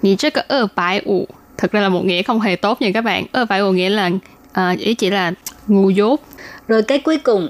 [0.00, 3.72] 你这个二百五 thực ra là một nghĩa không hề tốt nha các bạn ờ, phải một
[3.72, 4.10] nghĩa là
[4.52, 5.32] à, ý chỉ là
[5.66, 6.20] ngu dốt
[6.68, 7.48] rồi cái cuối cùng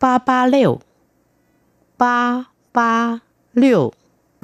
[0.00, 0.78] ba ba liu
[1.98, 3.18] ba ba
[3.54, 3.92] liu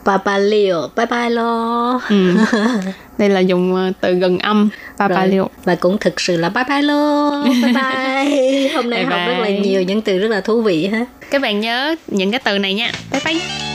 [0.05, 2.37] ba ba liu bye bye lo ừ.
[3.17, 6.49] đây là dùng ờ, từ gần âm ba ba liu và cũng thực sự là
[6.49, 7.73] bye bye lo bye.
[7.73, 9.59] Bye hôm nay bye học rất là bye.
[9.59, 12.73] nhiều những từ rất là thú vị ha các bạn nhớ những cái từ này
[12.73, 12.91] nha.
[13.11, 13.74] Bye bye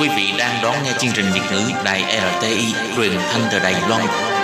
[0.00, 2.02] Quý vị đang đón nghe chương trình Việt ngữ Đài
[2.38, 4.39] RTI truyền thanh từ Đài Loan.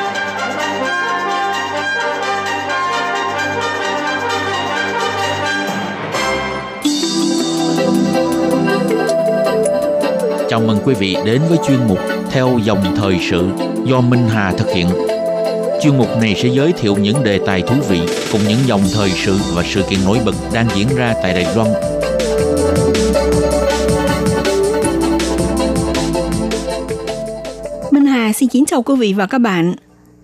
[10.49, 11.99] Chào mừng quý vị đến với chuyên mục
[12.31, 13.49] Theo dòng thời sự
[13.85, 14.87] do Minh Hà thực hiện.
[15.83, 18.01] Chuyên mục này sẽ giới thiệu những đề tài thú vị
[18.33, 21.57] cùng những dòng thời sự và sự kiện nổi bật đang diễn ra tại Đài
[21.57, 21.71] Loan
[27.91, 29.75] Minh Hà xin kính chào quý vị và các bạn.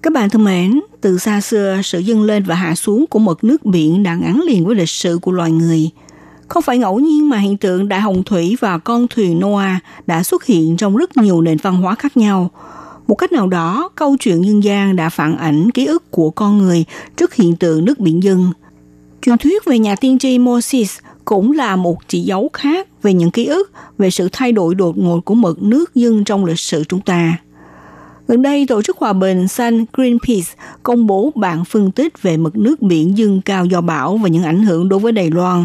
[0.03, 3.45] Các bạn thân mến, từ xa xưa, sự dâng lên và hạ xuống của mực
[3.45, 5.91] nước biển đã gắn liền với lịch sử của loài người.
[6.53, 10.23] Không phải ngẫu nhiên mà hiện tượng đại hồng thủy và con thuyền Noah đã
[10.23, 12.51] xuất hiện trong rất nhiều nền văn hóa khác nhau.
[13.07, 16.59] Một cách nào đó, câu chuyện dân gian đã phản ảnh ký ức của con
[16.59, 16.85] người
[17.17, 18.53] trước hiện tượng nước biển dân.
[19.23, 23.31] Truyền thuyết về nhà tiên tri Moses cũng là một chỉ dấu khác về những
[23.31, 26.85] ký ức về sự thay đổi đột ngột của mực nước dân trong lịch sử
[26.85, 27.37] chúng ta.
[28.29, 30.49] Gần đây, Tổ chức Hòa bình xanh Greenpeace
[30.83, 34.43] công bố bản phân tích về mực nước biển dâng cao do bão và những
[34.43, 35.65] ảnh hưởng đối với Đài Loan.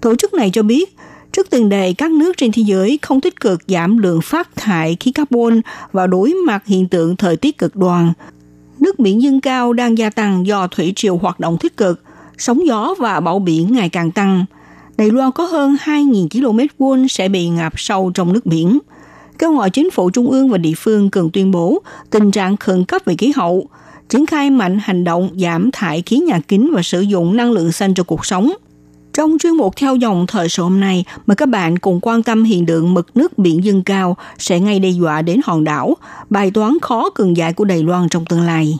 [0.00, 0.96] Tổ chức này cho biết,
[1.32, 4.96] trước tiền đề các nước trên thế giới không tích cực giảm lượng phát thải
[5.00, 5.60] khí carbon
[5.92, 8.12] và đối mặt hiện tượng thời tiết cực đoan,
[8.78, 12.02] nước biển dâng cao đang gia tăng do thủy triều hoạt động tích cực,
[12.38, 14.44] sóng gió và bão biển ngày càng tăng.
[14.96, 18.78] Đài Loan có hơn 2.000 km vuông sẽ bị ngập sâu trong nước biển–
[19.40, 22.84] kêu gọi chính phủ trung ương và địa phương cần tuyên bố tình trạng khẩn
[22.84, 23.66] cấp về khí hậu,
[24.08, 27.72] triển khai mạnh hành động giảm thải khí nhà kính và sử dụng năng lượng
[27.72, 28.52] xanh cho cuộc sống.
[29.12, 32.44] Trong chuyên mục theo dòng thời sự hôm nay, mời các bạn cùng quan tâm
[32.44, 35.96] hiện tượng mực nước biển dâng cao sẽ ngay đe dọa đến hòn đảo,
[36.30, 38.78] bài toán khó cường giải của Đài Loan trong tương lai.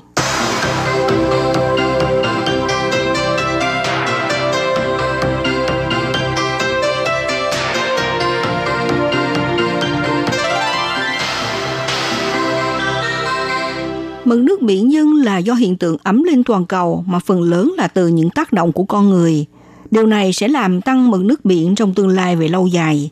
[14.24, 17.74] Mực nước biển dâng là do hiện tượng ấm lên toàn cầu mà phần lớn
[17.78, 19.46] là từ những tác động của con người.
[19.90, 23.10] Điều này sẽ làm tăng mực nước biển trong tương lai về lâu dài.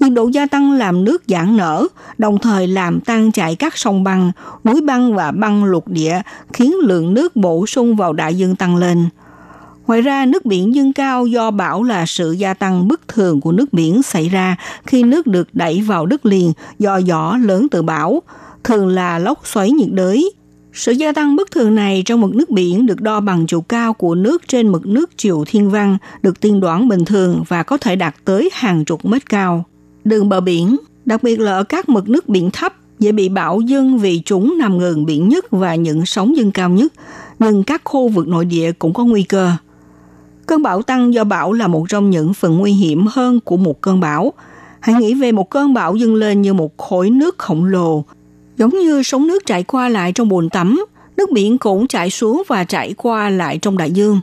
[0.00, 1.86] Nhiệt độ gia tăng làm nước giãn nở,
[2.18, 4.32] đồng thời làm tan chảy các sông băng,
[4.64, 6.20] núi băng và băng lục địa,
[6.52, 9.08] khiến lượng nước bổ sung vào đại dương tăng lên.
[9.86, 13.52] Ngoài ra, nước biển dâng cao do bão là sự gia tăng bất thường của
[13.52, 14.56] nước biển xảy ra
[14.86, 18.22] khi nước được đẩy vào đất liền do gió lớn từ bão,
[18.64, 20.32] thường là lốc xoáy nhiệt đới.
[20.74, 23.92] Sự gia tăng bất thường này trong mực nước biển được đo bằng chiều cao
[23.92, 27.76] của nước trên mực nước chiều thiên văn, được tiên đoán bình thường và có
[27.76, 29.64] thể đạt tới hàng chục mét cao.
[30.04, 33.60] Đường bờ biển, đặc biệt là ở các mực nước biển thấp, dễ bị bão
[33.60, 36.92] dâng vì chúng nằm gần biển nhất và những sóng dâng cao nhất,
[37.38, 39.52] nhưng các khu vực nội địa cũng có nguy cơ.
[40.46, 43.80] Cơn bão tăng do bão là một trong những phần nguy hiểm hơn của một
[43.80, 44.32] cơn bão.
[44.80, 48.04] Hãy nghĩ về một cơn bão dâng lên như một khối nước khổng lồ,
[48.62, 50.84] giống như sóng nước chảy qua lại trong bồn tắm,
[51.16, 54.20] nước biển cũng chảy xuống và chảy qua lại trong đại dương.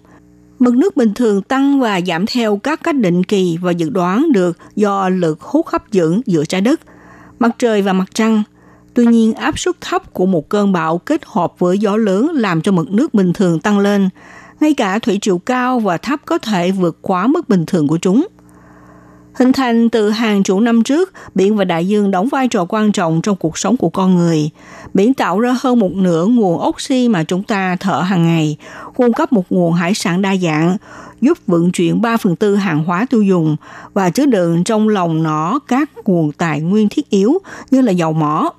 [0.60, 4.32] Mực nước bình thường tăng và giảm theo các cách định kỳ và dự đoán
[4.32, 6.82] được do lực hút hấp dẫn giữa trái đất,
[7.40, 8.44] mặt trời và mặt trăng.
[8.94, 12.62] Tuy nhiên, áp suất thấp của một cơn bão kết hợp với gió lớn làm
[12.62, 14.10] cho mực nước bình thường tăng lên.
[14.60, 17.98] Ngay cả thủy triều cao và thấp có thể vượt quá mức bình thường của
[17.98, 18.28] chúng.
[19.34, 22.92] Hình thành từ hàng chục năm trước, biển và đại dương đóng vai trò quan
[22.92, 24.50] trọng trong cuộc sống của con người.
[24.94, 28.58] Biển tạo ra hơn một nửa nguồn oxy mà chúng ta thở hàng ngày,
[28.96, 30.78] cung cấp một nguồn hải sản đa dạng,
[31.22, 33.56] giúp vận chuyển 3 phần tư hàng hóa tiêu dùng
[33.94, 37.38] và chứa đựng trong lòng nó các nguồn tài nguyên thiết yếu
[37.72, 38.50] như là dầu mỏ.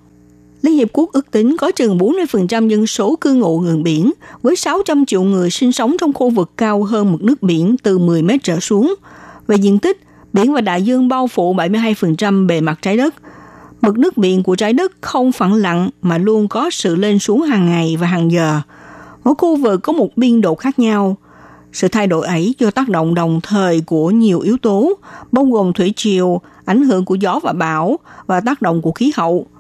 [0.63, 4.57] Liên Hiệp Quốc ước tính có chừng 40% dân số cư ngụ gần biển, với
[4.57, 8.23] 600 triệu người sinh sống trong khu vực cao hơn mực nước biển từ 10
[8.23, 8.95] mét trở xuống.
[9.47, 10.01] Về diện tích,
[10.33, 13.15] biển và đại dương bao phủ 72% bề mặt trái đất.
[13.83, 17.43] Mực nước biển của trái đất không phẳng lặng mà luôn có sự lên xuống
[17.43, 18.61] hàng ngày và hàng giờ.
[19.25, 21.17] Mỗi khu vực có một biên độ khác nhau.
[21.73, 24.93] Sự thay đổi ấy do tác động đồng thời của nhiều yếu tố,
[25.33, 29.13] bao gồm thủy triều, ảnh hưởng của gió và bão và tác động của khí
[29.17, 29.47] hậu–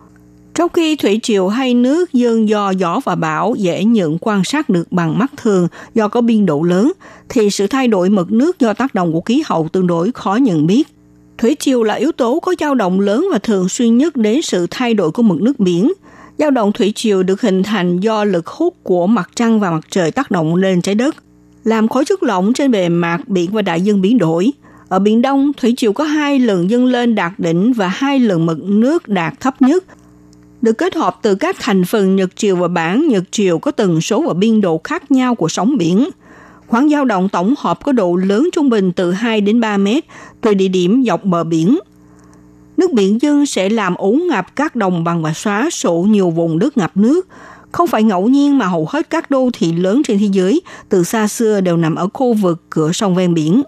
[0.61, 4.69] trong khi thủy triều hay nước dâng do gió và bão dễ nhận quan sát
[4.69, 6.93] được bằng mắt thường do có biên độ lớn,
[7.29, 10.35] thì sự thay đổi mực nước do tác động của khí hậu tương đối khó
[10.35, 10.89] nhận biết.
[11.39, 14.67] Thủy triều là yếu tố có dao động lớn và thường xuyên nhất đến sự
[14.71, 15.93] thay đổi của mực nước biển.
[16.39, 19.87] Dao động thủy triều được hình thành do lực hút của mặt trăng và mặt
[19.91, 21.17] trời tác động lên trái đất,
[21.65, 24.53] làm khối chất lỏng trên bề mặt biển và đại dương biến đổi.
[24.89, 28.47] Ở Biển Đông, thủy triều có hai lần dâng lên đạt đỉnh và hai lần
[28.47, 29.85] mực nước đạt thấp nhất–
[30.63, 34.01] được kết hợp từ các thành phần nhật triều và bản nhật triều có tần
[34.01, 36.09] số và biên độ khác nhau của sóng biển.
[36.67, 40.05] Khoảng dao động tổng hợp có độ lớn trung bình từ 2 đến 3 mét,
[40.41, 41.79] tùy địa điểm dọc bờ biển.
[42.77, 46.59] Nước biển dâng sẽ làm úng ngập các đồng bằng và xóa sổ nhiều vùng
[46.59, 47.29] đất ngập nước.
[47.73, 51.05] Không phải ngẫu nhiên mà hầu hết các đô thị lớn trên thế giới từ
[51.05, 53.63] xa xưa đều nằm ở khu vực cửa sông ven biển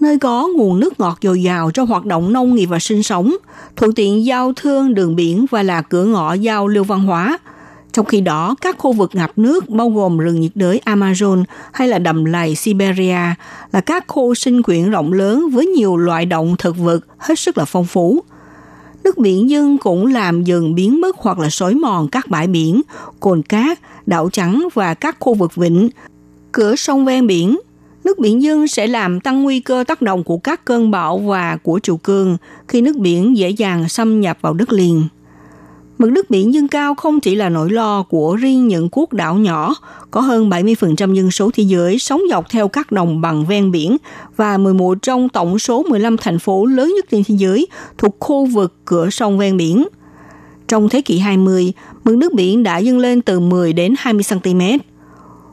[0.00, 3.36] nơi có nguồn nước ngọt dồi dào cho hoạt động nông nghiệp và sinh sống,
[3.76, 7.38] thuận tiện giao thương đường biển và là cửa ngõ giao lưu văn hóa.
[7.92, 11.88] Trong khi đó, các khu vực ngập nước bao gồm rừng nhiệt đới Amazon hay
[11.88, 13.34] là đầm lầy Siberia
[13.72, 17.58] là các khu sinh quyển rộng lớn với nhiều loại động thực vật hết sức
[17.58, 18.22] là phong phú.
[19.04, 22.82] Nước biển dâng cũng làm dần biến mất hoặc là xói mòn các bãi biển,
[23.20, 25.90] cồn cát, đảo trắng và các khu vực vịnh,
[26.52, 27.58] cửa sông ven biển
[28.04, 31.56] Nước biển dâng sẽ làm tăng nguy cơ tác động của các cơn bão và
[31.62, 32.36] của triều cường
[32.68, 35.02] khi nước biển dễ dàng xâm nhập vào đất liền.
[35.98, 39.34] Mực nước biển dâng cao không chỉ là nỗi lo của riêng những quốc đảo
[39.34, 39.74] nhỏ,
[40.10, 43.96] có hơn 70% dân số thế giới sống dọc theo các đồng bằng ven biển
[44.36, 47.66] và 11 trong tổng số 15 thành phố lớn nhất trên thế giới
[47.98, 49.88] thuộc khu vực cửa sông ven biển.
[50.68, 51.72] Trong thế kỷ 20,
[52.04, 54.60] mực nước biển đã dâng lên từ 10 đến 20 cm.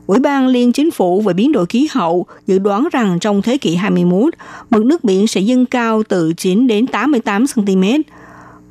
[0.07, 3.57] Ủy ban Liên Chính phủ về biến đổi khí hậu dự đoán rằng trong thế
[3.57, 4.33] kỷ 21,
[4.69, 7.83] mực nước biển sẽ dâng cao từ 9 đến 88 cm.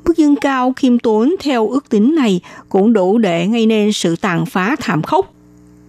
[0.05, 4.15] Mức dâng cao khiêm tốn theo ước tính này cũng đủ để gây nên sự
[4.15, 5.33] tàn phá thảm khốc.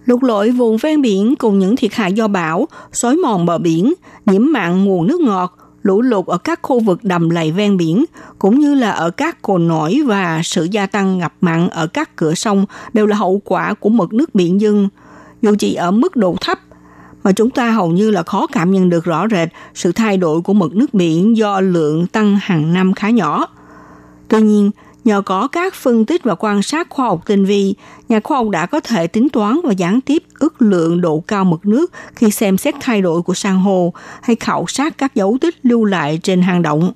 [0.05, 3.93] Lục lội vùng ven biển cùng những thiệt hại do bão, xói mòn bờ biển,
[4.25, 8.05] nhiễm mặn nguồn nước ngọt, lũ lụt ở các khu vực đầm lầy ven biển,
[8.39, 12.15] cũng như là ở các cồn nổi và sự gia tăng ngập mặn ở các
[12.15, 14.89] cửa sông đều là hậu quả của mực nước biển dâng–
[15.47, 16.59] dù chỉ ở mức độ thấp
[17.23, 20.41] mà chúng ta hầu như là khó cảm nhận được rõ rệt sự thay đổi
[20.41, 23.47] của mực nước biển do lượng tăng hàng năm khá nhỏ.
[24.27, 24.71] Tuy nhiên,
[25.03, 27.75] nhờ có các phân tích và quan sát khoa học tinh vi,
[28.09, 31.45] nhà khoa học đã có thể tính toán và gián tiếp ước lượng độ cao
[31.45, 35.37] mực nước khi xem xét thay đổi của san hô hay khảo sát các dấu
[35.41, 36.91] tích lưu lại trên hang động.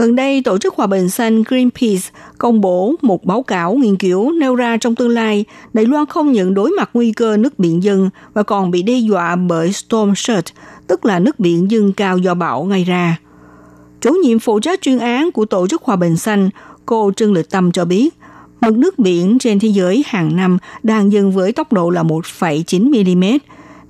[0.00, 4.32] Gần đây, Tổ chức Hòa bình xanh Greenpeace công bố một báo cáo nghiên cứu
[4.32, 7.82] nêu ra trong tương lai, Đài Loan không những đối mặt nguy cơ nước biển
[7.82, 10.52] dân và còn bị đe dọa bởi storm surge,
[10.86, 13.16] tức là nước biển dâng cao do bão gây ra.
[14.00, 16.50] Chủ nhiệm phụ trách chuyên án của Tổ chức Hòa bình xanh,
[16.86, 18.14] cô Trương Lịch Tâm cho biết,
[18.60, 23.14] mực nước biển trên thế giới hàng năm đang dâng với tốc độ là 1,9
[23.14, 23.38] mm.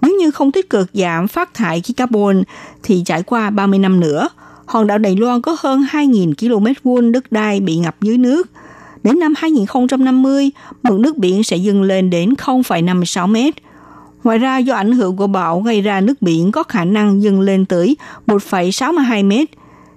[0.00, 2.42] Nếu như không tích cực giảm phát thải khí carbon
[2.82, 4.28] thì trải qua 30 năm nữa–
[4.70, 8.50] hòn đảo Đài Loan có hơn 2.000 km vuông đất đai bị ngập dưới nước.
[9.04, 10.50] Đến năm 2050,
[10.82, 13.54] mực nước biển sẽ dâng lên đến 0,56 mét.
[14.24, 17.40] Ngoài ra, do ảnh hưởng của bão gây ra nước biển có khả năng dâng
[17.40, 17.96] lên tới
[18.26, 19.48] 1,62 mét.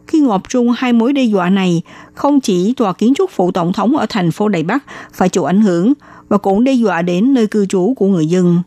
[0.08, 1.82] Khi ngọt trung hai mối đe dọa này,
[2.14, 5.44] không chỉ tòa kiến trúc phụ tổng thống ở thành phố Đài Bắc phải chịu
[5.44, 5.94] ảnh hưởng,
[6.30, 8.62] và cũng đe dọa đến nơi cư trú của người dân.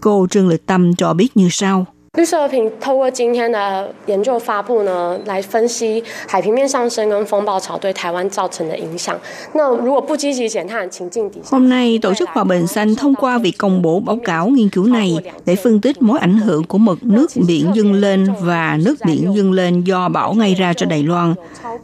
[0.00, 1.86] Cô Trương Lịch Tâm cho biết như sau.
[2.17, 9.17] 绿色和平透过今天的研究发布呢，来分析海平面上升跟风暴潮对台湾造成的影响。
[9.53, 14.85] 那如果不积极减碳情境底下，Hôm nay tổ chức Hòa bình xanh thông qua việc công bố báo cáo nghiên cứu
[14.85, 18.95] này để phân tích mối ảnh hưởng của mực nước biển dâng lên và nước
[19.05, 21.33] biển dâng lên do bão gây ra cho Đài Loan.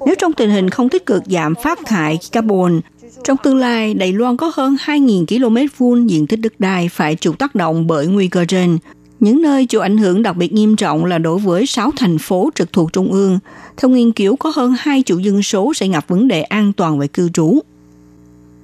[0.05, 2.81] Nếu trong tình hình không tích cực giảm phát thải carbon,
[3.23, 7.15] trong tương lai, Đài Loan có hơn 2.000 km vuông diện tích đất đai phải
[7.15, 8.77] chịu tác động bởi nguy cơ trên.
[9.22, 12.50] những nơi chịu ảnh hưởng đặc biệt nghiêm trọng là đối với 6 thành phố
[12.54, 13.38] trực thuộc Trung ương.
[13.76, 16.98] Theo nghiên cứu, có hơn 2 triệu dân số sẽ gặp vấn đề an toàn
[16.98, 17.58] về cư trú.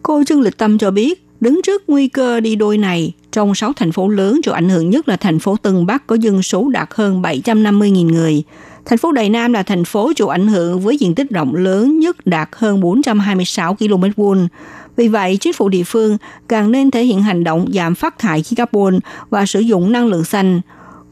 [0.02, 3.72] Cô Trương Lịch Tâm cho biết, đứng trước nguy cơ đi đôi này, trong 6
[3.72, 6.68] thành phố lớn chịu ảnh hưởng nhất là thành phố Tân Bắc có dân số
[6.68, 8.42] đạt hơn 750.000 người.
[8.84, 11.98] Thành phố Đài Nam là thành phố chịu ảnh hưởng với diện tích rộng lớn
[11.98, 14.48] nhất đạt hơn 426 km vuông.
[14.97, 16.17] Vì vậy, chính phủ địa phương
[16.47, 20.07] càng nên thể hiện hành động giảm phát thải khí carbon và sử dụng năng
[20.07, 20.61] lượng xanh.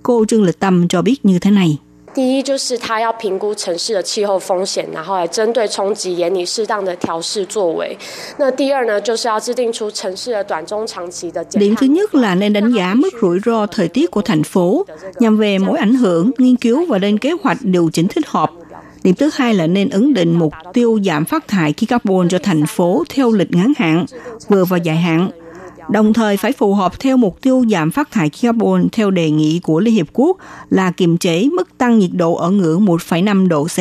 [0.03, 1.77] Cô Trương Lịch Tâm cho biết như thế này.
[2.13, 7.97] 第一就是他要评估城市的气候风险，然后来针对冲击严拟适当的调试作为。
[8.37, 11.41] 那第二呢，就是要制定出城市的短中长期的。
[11.53, 14.85] Điểm thứ nhất là nên đánh giá mức rủi ro thời tiết của thành phố,
[15.19, 18.51] nhằm về mối ảnh hưởng, nghiên cứu và lên kế hoạch điều chỉnh thích hợp.
[19.06, 22.38] Điểm thứ hai là nên ấn định mục tiêu giảm phát thải khí carbon cho
[22.42, 24.06] thành phố theo lịch ngắn hạn,
[24.48, 25.30] vừa và dài hạn
[25.90, 29.60] đồng thời phải phù hợp theo mục tiêu giảm phát thải carbon theo đề nghị
[29.62, 30.36] của Liên Hiệp Quốc
[30.70, 33.78] là kiềm chế mức tăng nhiệt độ ở ngưỡng 1,5 độ C,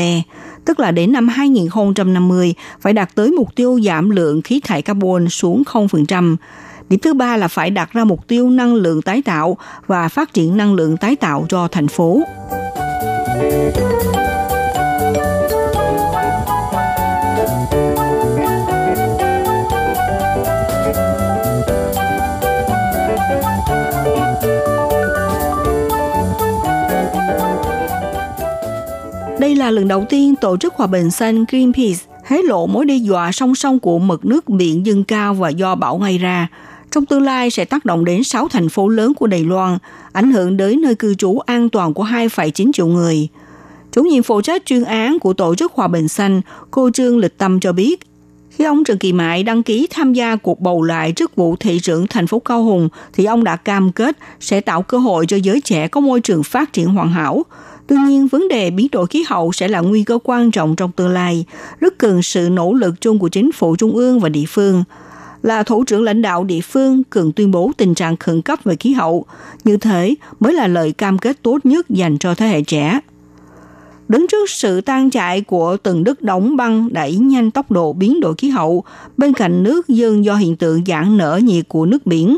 [0.66, 5.30] tức là đến năm 2050 phải đạt tới mục tiêu giảm lượng khí thải carbon
[5.30, 6.36] xuống 0%.
[6.90, 9.58] Điểm thứ ba là phải đặt ra mục tiêu năng lượng tái tạo
[9.88, 12.22] và phát triển năng lượng tái tạo cho thành phố.
[29.56, 32.96] Đây là lần đầu tiên Tổ chức Hòa bình xanh Greenpeace hé lộ mối đe
[32.96, 36.48] dọa song song của mực nước biển dâng cao và do bão gây ra.
[36.92, 39.78] Trong tương lai sẽ tác động đến 6 thành phố lớn của Đài Loan,
[40.12, 43.28] ảnh hưởng đến nơi cư trú an toàn của 2,9 triệu người.
[43.92, 46.42] Chủ nhiệm phụ trách chuyên án của Tổ chức Hòa bình xanh,
[46.72, 48.02] cô Trương Lịch Tâm cho biết,
[48.50, 51.80] khi ông Trần Kỳ Mại đăng ký tham gia cuộc bầu lại chức vụ thị
[51.80, 55.38] trưởng thành phố Cao Hùng, thì ông đã cam kết sẽ tạo cơ hội cho
[55.38, 57.44] giới trẻ có môi trường phát triển hoàn hảo,
[57.88, 60.92] Tuy nhiên, vấn đề biến đổi khí hậu sẽ là nguy cơ quan trọng trong
[60.92, 61.46] tương lai,
[61.80, 64.84] rất cần sự nỗ lực chung của chính phủ trung ương và địa phương.
[65.44, 68.76] Là thủ trưởng lãnh đạo địa phương cần tuyên bố tình trạng khẩn cấp về
[68.76, 69.26] khí hậu,
[69.64, 73.00] như thế mới là lời cam kết tốt nhất dành cho thế hệ trẻ.
[74.08, 78.20] Đứng trước sự tan chạy của từng đất đóng băng đẩy nhanh tốc độ biến
[78.20, 78.84] đổi khí hậu,
[79.18, 82.38] bên cạnh nước dân do hiện tượng giãn nở nhiệt của nước biển,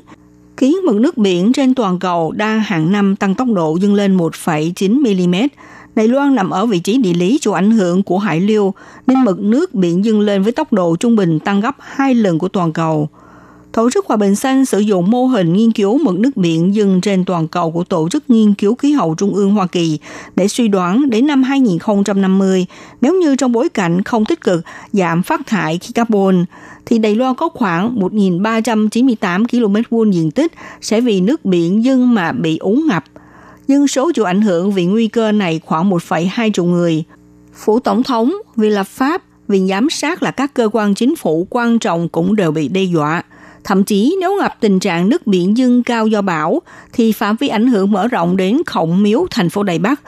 [0.58, 4.18] khiến mực nước biển trên toàn cầu đang hàng năm tăng tốc độ dâng lên
[4.18, 5.48] 1,9 mm.
[5.96, 8.74] Đài Loan nằm ở vị trí địa lý chịu ảnh hưởng của hải lưu,
[9.08, 12.40] nên mực nước biển dâng lên với tốc độ trung bình tăng gấp hai lần
[12.40, 13.10] của toàn cầu.
[13.78, 17.02] Tổ chức Hòa bình Xanh sử dụng mô hình nghiên cứu mực nước biển dâng
[17.02, 20.00] trên toàn cầu của Tổ chức Nghiên cứu Khí hậu Trung ương Hoa Kỳ
[20.36, 22.66] để suy đoán đến năm 2050,
[23.02, 24.64] nếu như trong bối cảnh không tích cực
[24.94, 26.46] giảm phát thải khí carbon,
[26.86, 30.52] thì Đài Loan có khoảng 1.398 km vuông diện tích
[30.82, 33.04] sẽ vì nước biển dâng mà bị úng ngập.
[33.68, 37.04] Dân số chịu ảnh hưởng vì nguy cơ này khoảng 1,2 triệu người.
[37.56, 41.48] Phủ Tổng thống, vì lập pháp, vì giám sát là các cơ quan chính phủ
[41.50, 43.24] quan trọng cũng đều bị đe dọa.
[43.64, 46.62] Thậm chí nếu gặp tình trạng nước biển dâng cao do bão,
[46.94, 50.02] thì phạm vi ảnh hưởng mở rộng đến Khổng Miếu, thành phố Đài Bắc,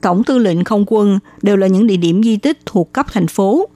[0.00, 3.26] Tổng tư lệnh không quân đều là những địa điểm di tích thuộc cấp thành
[3.26, 3.68] phố.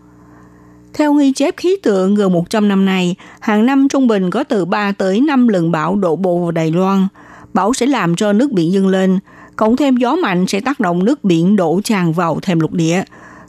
[0.95, 4.65] Theo ghi chép khí tượng gần 100 năm nay, hàng năm trung bình có từ
[4.65, 7.07] 3 tới 5 lần bão đổ bộ vào Đài Loan.
[7.55, 9.19] Bão sẽ làm cho nước biển dâng lên,
[9.57, 13.03] cộng thêm gió mạnh sẽ tác động nước biển đổ tràn vào thêm lục địa.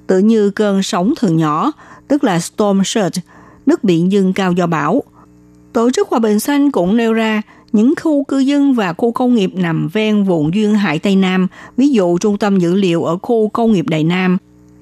[0.08, 1.72] Tự như cơn sóng thường nhỏ,
[2.08, 3.22] tức là storm surge,
[3.66, 5.04] nước biển dâng cao do bão.
[5.74, 7.42] Tổ chức Hòa bình Xanh cũng nêu ra
[7.72, 11.48] những khu cư dân và khu công nghiệp nằm ven vùng duyên hải Tây Nam,
[11.78, 14.38] ví dụ trung tâm dữ liệu ở khu công nghiệp Đại Nam,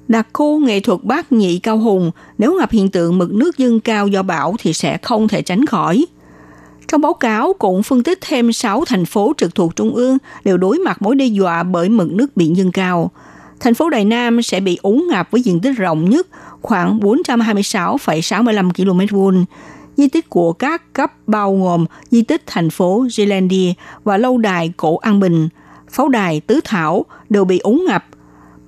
[0.08, 3.80] đặc khu nghệ thuật bát nhị cao hùng, nếu gặp hiện tượng mực nước dâng
[3.80, 6.06] cao do bão thì sẽ không thể tránh khỏi.
[6.88, 10.56] Trong báo cáo cũng phân tích thêm 6 thành phố trực thuộc trung ương đều
[10.56, 13.10] đối mặt mối đe dọa bởi mực nước biển dâng cao.
[13.60, 16.26] Thành phố Đài Nam sẽ bị úng ngập với diện tích rộng nhất
[16.62, 19.44] khoảng 426,65 km vuông
[20.00, 23.72] di tích của các cấp bao gồm di tích thành phố Zealandia
[24.04, 25.48] và lâu đài cổ An Bình,
[25.90, 28.04] pháo đài Tứ Thảo đều bị úng ngập.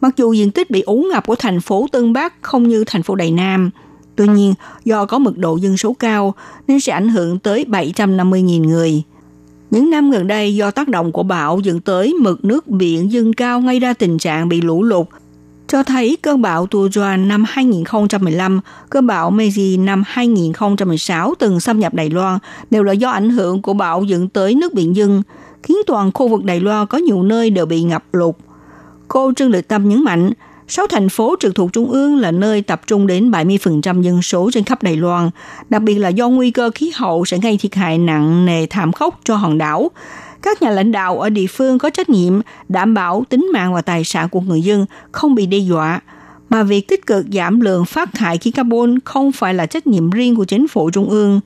[0.00, 3.02] Mặc dù diện tích bị úng ngập của thành phố Tân Bắc không như thành
[3.02, 3.70] phố Đài Nam,
[4.16, 4.54] tuy nhiên
[4.84, 6.34] do có mật độ dân số cao
[6.68, 9.02] nên sẽ ảnh hưởng tới 750.000 người.
[9.70, 13.32] Những năm gần đây do tác động của bão dẫn tới mực nước biển dâng
[13.32, 15.06] cao ngay ra tình trạng bị lũ lụt
[15.72, 18.60] cho thấy cơn bão Tujuan năm 2015,
[18.90, 22.38] cơn bão Meiji năm 2016 từng xâm nhập Đài Loan
[22.70, 25.22] đều là do ảnh hưởng của bão dẫn tới nước biển dâng,
[25.62, 28.34] khiến toàn khu vực Đài Loan có nhiều nơi đều bị ngập lụt.
[29.08, 30.30] Cô Trương Lệ Tâm nhấn mạnh,
[30.68, 34.50] sáu thành phố trực thuộc Trung ương là nơi tập trung đến 70% dân số
[34.52, 35.30] trên khắp Đài Loan,
[35.68, 38.92] đặc biệt là do nguy cơ khí hậu sẽ gây thiệt hại nặng nề thảm
[38.92, 39.90] khốc cho hòn đảo,
[40.42, 43.82] các nhà lãnh đạo ở địa phương có trách nhiệm đảm bảo tính mạng và
[43.82, 46.00] tài sản của người dân không bị đe dọa,
[46.48, 50.10] mà việc tích cực giảm lượng phát thải khí carbon không phải là trách nhiệm
[50.10, 51.40] riêng của chính phủ trung ương.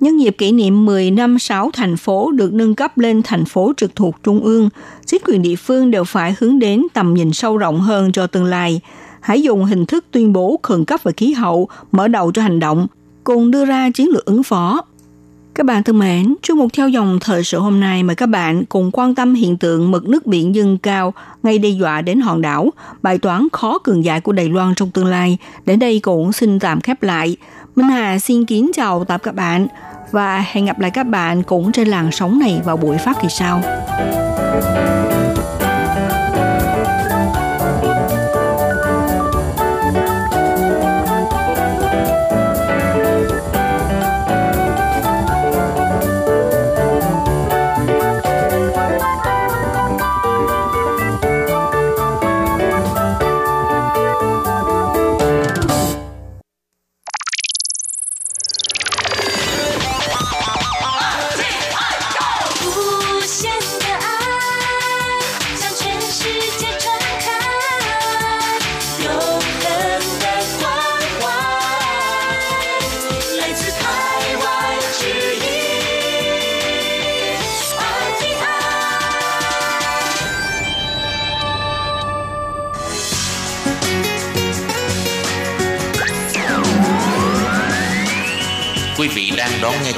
[0.00, 3.72] Nhân dịp kỷ niệm 10 năm 6 thành phố được nâng cấp lên thành phố
[3.76, 4.68] trực thuộc Trung ương,
[5.06, 8.44] chính quyền địa phương đều phải hướng đến tầm nhìn sâu rộng hơn cho tương
[8.44, 8.80] lai.
[9.20, 12.60] Hãy dùng hình thức tuyên bố khẩn cấp về khí hậu, mở đầu cho hành
[12.60, 12.86] động,
[13.24, 14.84] cùng đưa ra chiến lược ứng phó.
[15.54, 18.64] Các bạn thân mến, chương mục theo dòng thời sự hôm nay mời các bạn
[18.64, 22.42] cùng quan tâm hiện tượng mực nước biển dâng cao ngay đe dọa đến hòn
[22.42, 22.70] đảo,
[23.02, 25.38] bài toán khó cường giải của Đài Loan trong tương lai.
[25.66, 27.36] Đến đây cũng xin tạm khép lại.
[27.76, 29.66] Minh Hà xin kính chào tạm các bạn
[30.10, 33.28] và hẹn gặp lại các bạn cũng trên làn sóng này vào buổi phát kỳ
[33.28, 33.62] sau.
[35.04, 35.09] Quý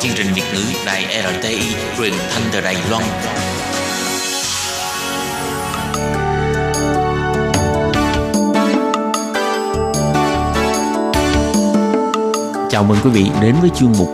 [0.02, 1.58] chương trình Việt ngữ Đài RTI
[1.98, 3.02] truyền thanh từ Đài Loan.
[12.70, 14.08] Chào mừng quý vị đến với chương mục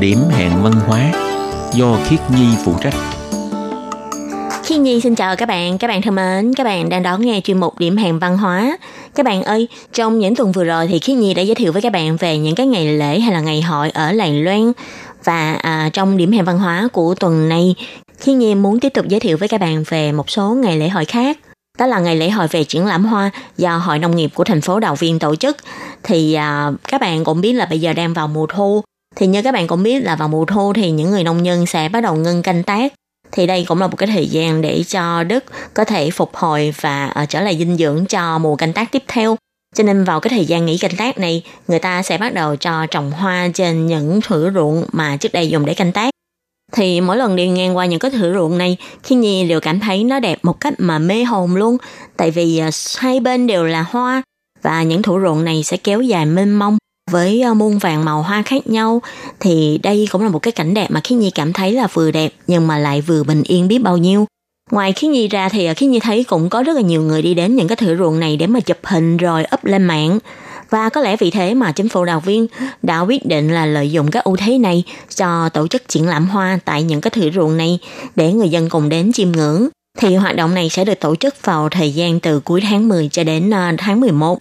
[0.00, 1.12] Điểm hẹn văn hóa
[1.72, 2.94] do Khiết Nhi phụ trách.
[4.64, 7.40] Khi Nhi xin chào các bạn, các bạn thân mến, các bạn đang đón nghe
[7.44, 8.78] chuyên mục điểm hẹn văn hóa.
[9.14, 11.82] Các bạn ơi, trong những tuần vừa rồi thì Khi Nhi đã giới thiệu với
[11.82, 14.72] các bạn về những cái ngày lễ hay là ngày hội ở Làng Loan.
[15.24, 17.74] Và à, trong điểm hẹn văn hóa của tuần này,
[18.18, 20.88] Khi Nhi muốn tiếp tục giới thiệu với các bạn về một số ngày lễ
[20.88, 21.38] hội khác.
[21.78, 24.60] Đó là ngày lễ hội về triển lãm hoa do Hội Nông nghiệp của thành
[24.60, 25.56] phố Đào Viên tổ chức.
[26.02, 28.82] Thì à, các bạn cũng biết là bây giờ đang vào mùa thu.
[29.16, 31.66] Thì như các bạn cũng biết là vào mùa thu thì những người nông dân
[31.66, 32.92] sẽ bắt đầu ngưng canh tác
[33.32, 35.44] thì đây cũng là một cái thời gian để cho đất
[35.74, 39.02] có thể phục hồi và uh, trở lại dinh dưỡng cho mùa canh tác tiếp
[39.08, 39.36] theo.
[39.76, 42.56] Cho nên vào cái thời gian nghỉ canh tác này, người ta sẽ bắt đầu
[42.56, 46.10] cho trồng hoa trên những thử ruộng mà trước đây dùng để canh tác.
[46.72, 49.80] Thì mỗi lần đi ngang qua những cái thử ruộng này, khi Nhi đều cảm
[49.80, 51.76] thấy nó đẹp một cách mà mê hồn luôn.
[52.16, 54.22] Tại vì à, hai bên đều là hoa
[54.62, 56.78] và những thử ruộng này sẽ kéo dài mênh mông
[57.10, 59.02] với à, muôn vàng màu hoa khác nhau
[59.40, 62.10] thì đây cũng là một cái cảnh đẹp mà khi Nhi cảm thấy là vừa
[62.10, 64.26] đẹp nhưng mà lại vừa bình yên biết bao nhiêu.
[64.70, 67.22] Ngoài Khí Nhi ra thì ờ, Khí Nhi thấy cũng có rất là nhiều người
[67.22, 70.18] đi đến những cái thửa ruộng này để mà chụp hình rồi up lên mạng.
[70.70, 72.46] Và có lẽ vì thế mà chính phủ đào viên
[72.82, 74.82] đã quyết định là lợi dụng các ưu thế này
[75.14, 77.78] cho tổ chức triển lãm hoa tại những cái thửa ruộng này
[78.16, 79.68] để người dân cùng đến chiêm ngưỡng.
[79.98, 83.08] Thì hoạt động này sẽ được tổ chức vào thời gian từ cuối tháng 10
[83.08, 84.38] cho đến ờ, tháng 11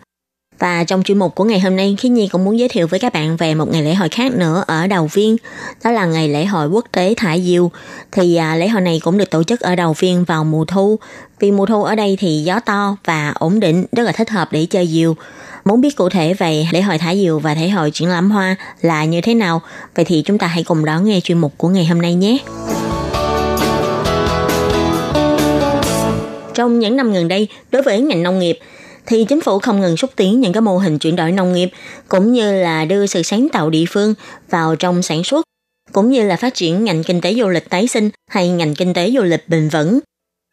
[0.59, 2.99] và trong chuyên mục của ngày hôm nay, Khí Nhi cũng muốn giới thiệu với
[2.99, 5.37] các bạn về một ngày lễ hội khác nữa ở Đầu Viên.
[5.83, 7.71] Đó là ngày lễ hội quốc tế thả diều.
[8.11, 10.99] Thì à, lễ hội này cũng được tổ chức ở Đầu Viên vào mùa thu.
[11.39, 14.51] Vì mùa thu ở đây thì gió to và ổn định, rất là thích hợp
[14.51, 15.15] để chơi diều.
[15.65, 18.55] Muốn biết cụ thể về lễ hội thả diều và lễ hội triển lãm hoa
[18.81, 19.61] là như thế nào?
[19.95, 22.37] Vậy thì chúng ta hãy cùng đón nghe chuyên mục của ngày hôm nay nhé.
[26.53, 28.59] Trong những năm gần đây, đối với ngành nông nghiệp,
[29.09, 31.69] thì chính phủ không ngừng xúc tiến những cái mô hình chuyển đổi nông nghiệp
[32.07, 34.13] cũng như là đưa sự sáng tạo địa phương
[34.49, 35.45] vào trong sản xuất
[35.91, 38.93] cũng như là phát triển ngành kinh tế du lịch tái sinh hay ngành kinh
[38.93, 39.99] tế du lịch bền vững.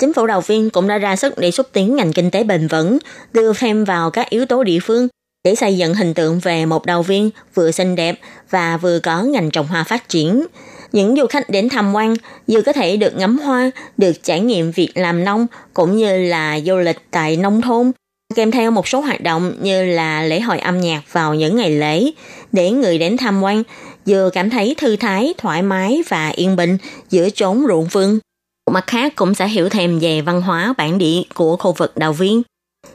[0.01, 2.69] Chính phủ đầu viên cũng đã ra sức để xúc tiến ngành kinh tế bền
[2.69, 2.99] vững,
[3.33, 5.09] đưa thêm vào các yếu tố địa phương
[5.45, 9.23] để xây dựng hình tượng về một đầu viên vừa xinh đẹp và vừa có
[9.23, 10.47] ngành trồng hoa phát triển.
[10.93, 12.15] Những du khách đến tham quan
[12.47, 16.61] vừa có thể được ngắm hoa, được trải nghiệm việc làm nông cũng như là
[16.61, 17.93] du lịch tại nông thôn
[18.35, 21.70] kèm theo một số hoạt động như là lễ hội âm nhạc vào những ngày
[21.70, 22.11] lễ
[22.53, 23.62] để người đến tham quan
[24.07, 26.79] vừa cảm thấy thư thái, thoải mái và yên bình
[27.11, 28.18] giữa chốn ruộng vườn.
[28.70, 32.12] Mặt khác cũng sẽ hiểu thêm về văn hóa bản địa của khu vực Đào
[32.12, 32.43] Viên.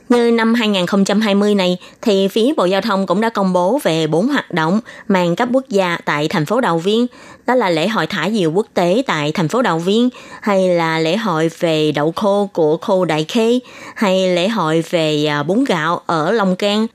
[0.10, 4.28] Như năm 2020 này, thì phía Bộ Giao thông cũng đã công bố về bốn
[4.28, 7.08] hoạt động mang cấp quốc gia tại thành phố Đào Viên.
[7.48, 10.10] Đó là lễ hội thả diều quốc tế tại thành phố Đào Viên,
[10.42, 13.60] hay là lễ hội về đậu khô của khu Đại Khê,
[13.96, 16.88] hay lễ hội về à, bún gạo ở Long Can,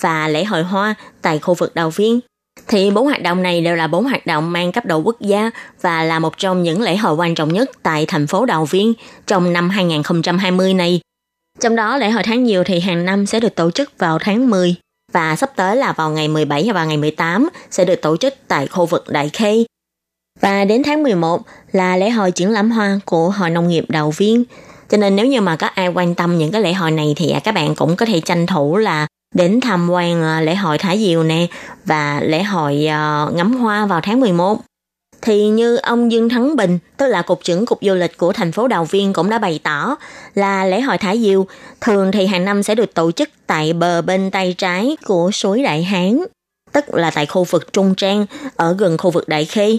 [0.00, 2.20] và lễ hội hoa tại khu vực Đào Viên.
[2.68, 5.50] Thì bốn hoạt động này đều là bốn hoạt động mang cấp độ quốc gia
[5.80, 8.92] và là một trong những lễ hội quan trọng nhất tại thành phố Đào Viên
[9.26, 11.00] trong năm 2020 này.
[11.60, 14.50] Trong đó, lễ hội tháng nhiều thì hàng năm sẽ được tổ chức vào tháng
[14.50, 14.74] 10
[15.12, 18.66] và sắp tới là vào ngày 17 và ngày 18 sẽ được tổ chức tại
[18.66, 19.64] khu vực Đại Khê.
[20.40, 21.42] Và đến tháng 11
[21.72, 24.44] là lễ hội triển lãm hoa của Hội Nông nghiệp Đầu Viên.
[24.88, 27.30] Cho nên nếu như mà có ai quan tâm những cái lễ hội này thì
[27.30, 30.78] à, các bạn cũng có thể tranh thủ là đến tham quan à, lễ hội
[30.78, 31.46] thả diều nè
[31.84, 34.60] và lễ hội ờ, ngắm hoa vào tháng 11
[35.22, 38.52] thì như ông Dương Thắng Bình, tức là cục trưởng cục du lịch của thành
[38.52, 39.96] phố Đào Viên cũng đã bày tỏ
[40.34, 41.46] là lễ hội thả diều
[41.80, 45.62] thường thì hàng năm sẽ được tổ chức tại bờ bên tay trái của suối
[45.62, 46.18] Đại Hán,
[46.72, 49.78] tức là tại khu vực Trung Trang ở gần khu vực Đại Khê.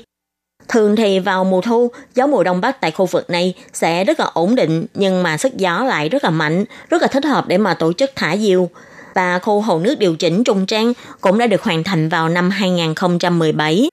[0.68, 4.20] Thường thì vào mùa thu, gió mùa đông bắc tại khu vực này sẽ rất
[4.20, 7.48] là ổn định nhưng mà sức gió lại rất là mạnh, rất là thích hợp
[7.48, 8.70] để mà tổ chức thả diều.
[9.16, 12.50] Và khu hồ nước điều chỉnh Trung Trang cũng đã được hoàn thành vào năm
[12.50, 13.90] 2017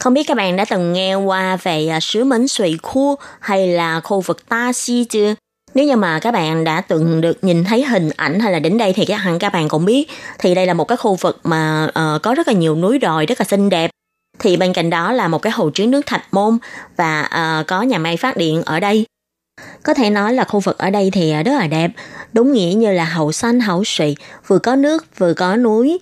[0.00, 3.68] không biết các bạn đã từng nghe qua về à, sứ mến suy khu hay
[3.68, 5.34] là khu vực Ta Si chưa?
[5.74, 8.78] Nếu như mà các bạn đã từng được nhìn thấy hình ảnh hay là đến
[8.78, 11.40] đây thì chắc hẳn các bạn cũng biết thì đây là một cái khu vực
[11.44, 13.90] mà uh, có rất là nhiều núi đồi rất là xinh đẹp.
[14.38, 16.58] Thì bên cạnh đó là một cái hồ chứa nước Thạch Môn
[16.96, 17.22] và
[17.60, 19.06] uh, có nhà máy phát điện ở đây.
[19.82, 21.90] Có thể nói là khu vực ở đây thì ờ, rất là đẹp,
[22.32, 25.98] đúng nghĩa như là hậu xanh hậu sụy, vừa có nước vừa có núi,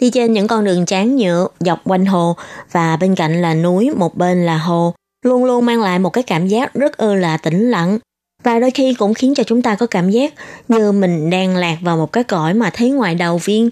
[0.00, 2.36] Đi trên những con đường tráng nhựa dọc quanh hồ
[2.72, 6.24] và bên cạnh là núi, một bên là hồ, luôn luôn mang lại một cái
[6.24, 7.98] cảm giác rất ư là tĩnh lặng
[8.42, 10.34] và đôi khi cũng khiến cho chúng ta có cảm giác
[10.68, 13.70] như mình đang lạc vào một cái cõi mà thấy ngoài đầu viên.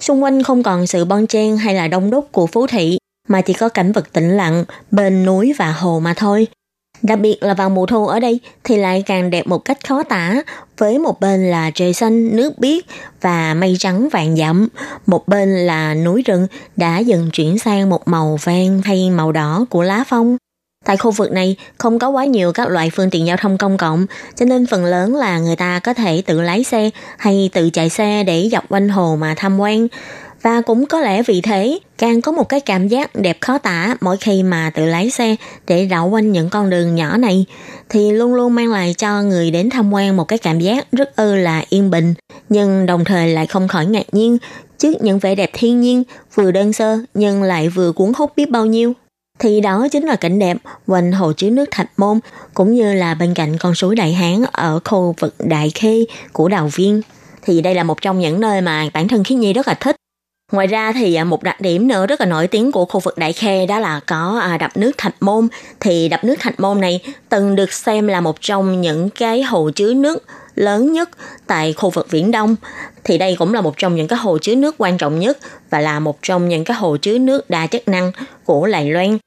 [0.00, 2.98] Xung quanh không còn sự bon chen hay là đông đúc của phố thị,
[3.28, 6.46] mà chỉ có cảnh vật tĩnh lặng bên núi và hồ mà thôi.
[7.02, 10.02] Đặc biệt là vào mùa thu ở đây thì lại càng đẹp một cách khó
[10.02, 10.42] tả,
[10.78, 12.84] với một bên là trời xanh, nước biếc
[13.20, 14.68] và mây trắng vàng dặm,
[15.06, 19.66] một bên là núi rừng đã dần chuyển sang một màu vàng hay màu đỏ
[19.70, 20.36] của lá phong.
[20.84, 23.76] Tại khu vực này không có quá nhiều các loại phương tiện giao thông công
[23.76, 27.70] cộng, cho nên phần lớn là người ta có thể tự lái xe hay tự
[27.70, 29.88] chạy xe để dọc quanh hồ mà tham quan.
[30.42, 33.96] Và cũng có lẽ vì thế, càng có một cái cảm giác đẹp khó tả
[34.00, 35.36] mỗi khi mà tự lái xe
[35.66, 37.46] để rảo quanh những con đường nhỏ này,
[37.88, 41.16] thì luôn luôn mang lại cho người đến tham quan một cái cảm giác rất
[41.16, 42.14] ư là yên bình,
[42.48, 44.38] nhưng đồng thời lại không khỏi ngạc nhiên
[44.78, 46.02] trước những vẻ đẹp thiên nhiên
[46.34, 48.92] vừa đơn sơ nhưng lại vừa cuốn hút biết bao nhiêu.
[49.38, 52.20] Thì đó chính là cảnh đẹp quanh hồ chứa nước Thạch Môn
[52.54, 56.48] cũng như là bên cạnh con suối Đại Hán ở khu vực Đại Khê của
[56.48, 57.02] Đào Viên.
[57.42, 59.96] Thì đây là một trong những nơi mà bản thân Khí Nhi rất là thích
[60.52, 63.18] Ngoài ra thì à, một đặc điểm nữa rất là nổi tiếng của khu vực
[63.18, 65.48] Đại khe đó là có à, đập nước Thạch Môn.
[65.80, 69.70] Thì đập nước Thạch Môn này từng được xem là một trong những cái hồ
[69.74, 70.24] chứa nước
[70.54, 71.10] lớn nhất
[71.46, 72.56] tại khu vực Viễn Đông.
[73.04, 75.38] Thì đây cũng là một trong những cái hồ chứa nước quan trọng nhất
[75.70, 78.12] và là một trong những cái hồ chứa nước đa chức năng
[78.44, 79.18] của Lài Loan.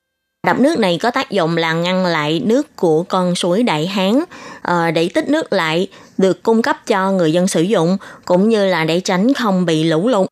[0.47, 4.23] Đập nước này có tác dụng là ngăn lại nước của con suối Đại Hán
[4.61, 8.65] ờ, để tích nước lại, được cung cấp cho người dân sử dụng, cũng như
[8.65, 10.30] là để tránh không bị lũ lụt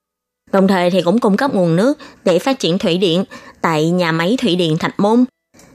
[0.51, 3.23] Đồng thời thì cũng cung cấp nguồn nước để phát triển thủy điện
[3.61, 5.25] tại nhà máy thủy điện Thạch Môn.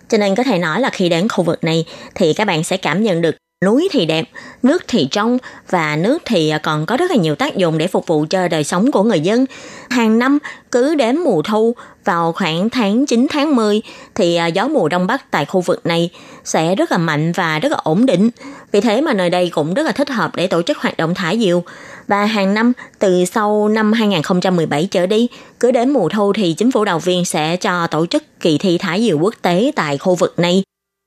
[0.09, 2.77] Cho nên có thể nói là khi đến khu vực này thì các bạn sẽ
[2.77, 4.25] cảm nhận được núi thì đẹp,
[4.63, 5.39] nước thì trong
[5.71, 8.49] và nước thì à, còn có rất là nhiều tác dụng để phục vụ cho
[8.49, 9.47] đời sống của người dân.
[9.91, 10.39] Hàng năm
[10.71, 13.83] cứ đến mùa thu vào khoảng tháng 9 tháng 10
[14.15, 16.11] thì à, gió mùa đông bắc tại khu vực này
[16.45, 18.31] sẽ rất là mạnh và rất là ổn định.
[18.73, 21.15] Vì thế mà nơi đây cũng rất là thích hợp để tổ chức hoạt động
[21.15, 21.63] thả diều.
[22.09, 25.29] Và hàng năm từ sau năm 2017 trở đi,
[25.61, 28.79] cứ đến mùa thu thì chính phủ đầu viên sẽ cho tổ chức kỳ thi
[28.79, 30.63] thả diều quốc tế tại khu vực này.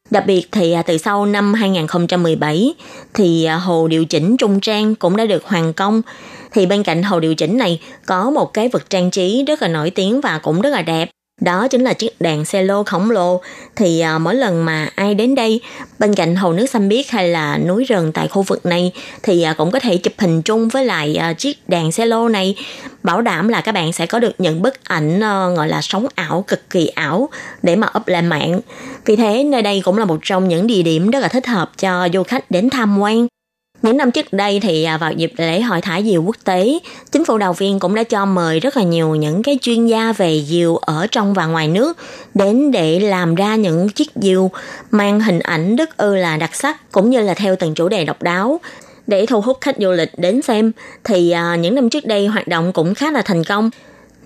[0.10, 2.74] Đặc biệt thì à, từ sau năm 2017
[3.14, 6.02] thì à, hồ điều chỉnh Trung Trang cũng đã được hoàn công.
[6.52, 9.68] Thì bên cạnh hồ điều chỉnh này, có một cái vật trang trí rất là
[9.68, 11.10] nổi tiếng và cũng rất là đẹp.
[11.42, 13.42] Đó chính là chiếc đàn lô khổng lồ.
[13.76, 15.62] Thì à, mỗi lần mà ai đến đây,
[16.00, 18.92] bên cạnh hồ nước xanh biếc hay là núi rừng tại khu vực này,
[19.24, 22.56] thì à, cũng có thể chụp hình chung với lại à, chiếc đàn lô này.
[23.04, 26.08] Bảo đảm là các bạn sẽ có được những bức ảnh à, gọi là sống
[26.16, 27.30] ảo, cực kỳ ảo
[27.62, 28.60] để mà up lên mạng.
[29.06, 31.72] Vì thế, nơi đây cũng là một trong những địa điểm rất là thích hợp
[31.78, 33.28] cho du khách đến tham quan.
[33.82, 36.80] Những năm trước đây thì à, vào dịp lễ hội thả diều quốc tế,
[37.12, 40.14] chính phủ đầu viên cũng đã cho mời rất là nhiều những cái chuyên gia
[40.14, 41.98] về diều ở trong và ngoài nước
[42.34, 44.52] đến để làm ra những chiếc diều
[44.92, 48.06] mang hình ảnh rất ư là đặc sắc cũng như là theo từng chủ đề
[48.06, 48.60] độc đáo.
[49.08, 50.72] Để thu hút khách du lịch đến xem
[51.04, 53.70] thì à, những năm trước đây hoạt động cũng khá là thành công.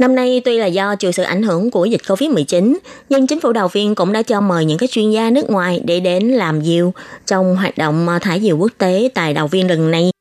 [0.01, 2.77] Năm nay tuy là do chịu sự ảnh hưởng của dịch Covid-19,
[3.09, 5.81] nhưng chính phủ đầu viên cũng đã cho mời những cái chuyên gia nước ngoài
[5.85, 6.93] để đến làm diều
[7.25, 10.11] trong hoạt động ờ, thả diều quốc tế tại đầu viên lần này.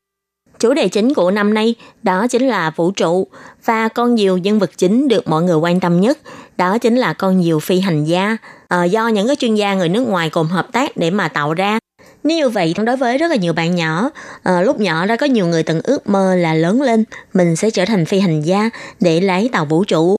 [0.59, 3.27] Chủ đề chính của năm nay đó chính là vũ trụ
[3.65, 6.17] và con diều nhân vật chính được mọi người quan tâm nhất.
[6.57, 8.37] Đó chính là con diều phi hành gia.
[8.67, 11.53] À, do những cái chuyên gia người nước ngoài cùng hợp tác để mà tạo
[11.53, 11.79] ra
[12.23, 14.09] như vậy, đối với rất là nhiều bạn nhỏ,
[14.43, 17.03] à, lúc nhỏ đã có nhiều người từng ước mơ là lớn lên,
[17.33, 18.69] mình sẽ trở thành phi hành gia
[18.99, 20.15] để lái tàu vũ trụ.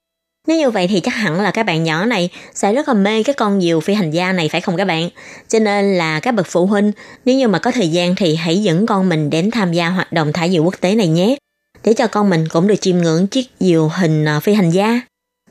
[0.47, 3.23] Nếu như vậy thì chắc hẳn là các bạn nhỏ này sẽ rất là mê
[3.23, 5.09] cái con diều phi hành gia này phải không các bạn?
[5.47, 6.91] Cho nên là các bậc phụ huynh,
[7.25, 10.13] nếu như mà có thời gian thì hãy dẫn con mình đến tham gia hoạt
[10.13, 11.35] động thả diều quốc tế này nhé.
[11.83, 15.01] Để cho con mình cũng được chiêm ngưỡng chiếc diều hình ờ, phi hành gia.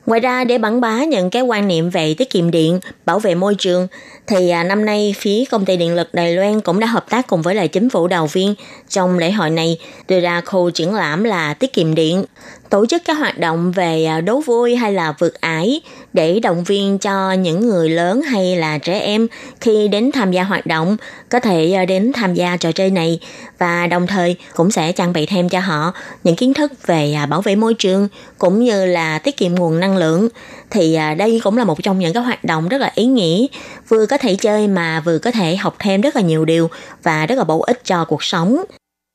[0.05, 3.35] Ngoài ra để quảng bá những cái quan niệm về tiết kiệm điện, bảo vệ
[3.35, 3.87] môi trường
[4.27, 7.27] thì à, năm nay phía công ty điện lực Đài Loan cũng đã hợp tác
[7.27, 8.55] cùng với lại chính phủ đầu viên
[8.89, 9.77] trong lễ hội này
[10.07, 12.25] đưa ra khu triển lãm là tiết kiệm điện
[12.69, 15.81] tổ chức các hoạt động về à, đấu đố vui hay là vượt ải
[16.13, 19.27] để động viên cho những người lớn hay là trẻ em
[19.61, 20.97] khi đến tham gia hoạt động,
[21.29, 23.19] có thể ờ, đến tham gia trò chơi này.
[23.57, 25.93] Và đồng thời cũng sẽ trang bị thêm cho họ
[26.23, 28.07] những kiến thức về à, bảo vệ môi trường
[28.37, 30.29] cũng như là tiết kiệm nguồn năng lượng.
[30.69, 33.45] Thì à, đây cũng là một trong những cái hoạt động rất là ý nghĩa,
[33.87, 36.69] vừa có thể chơi mà vừa có thể học thêm rất là nhiều điều
[37.03, 38.63] và rất là bổ ích cho cuộc sống.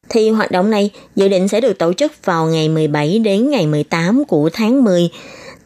[0.08, 3.66] Thì hoạt động này dự định sẽ được tổ chức vào ngày 17 đến ngày
[3.66, 5.10] 18 của tháng 10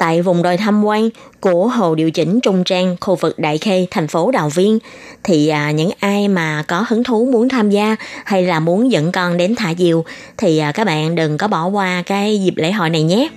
[0.02, 1.08] tại vùng đồi tham quan
[1.40, 4.78] của Hồ Điều chỉnh Trung Trang, khu vực Đại Khê, thành phố Đào Viên.
[5.24, 9.12] Thì à, những ai mà có hứng thú muốn tham gia hay là muốn dẫn
[9.12, 10.04] con đến thả diều
[10.36, 13.28] thì à, các bạn đừng có bỏ qua cái dịp lễ hội này nhé.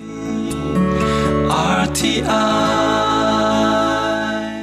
[1.86, 2.22] RTI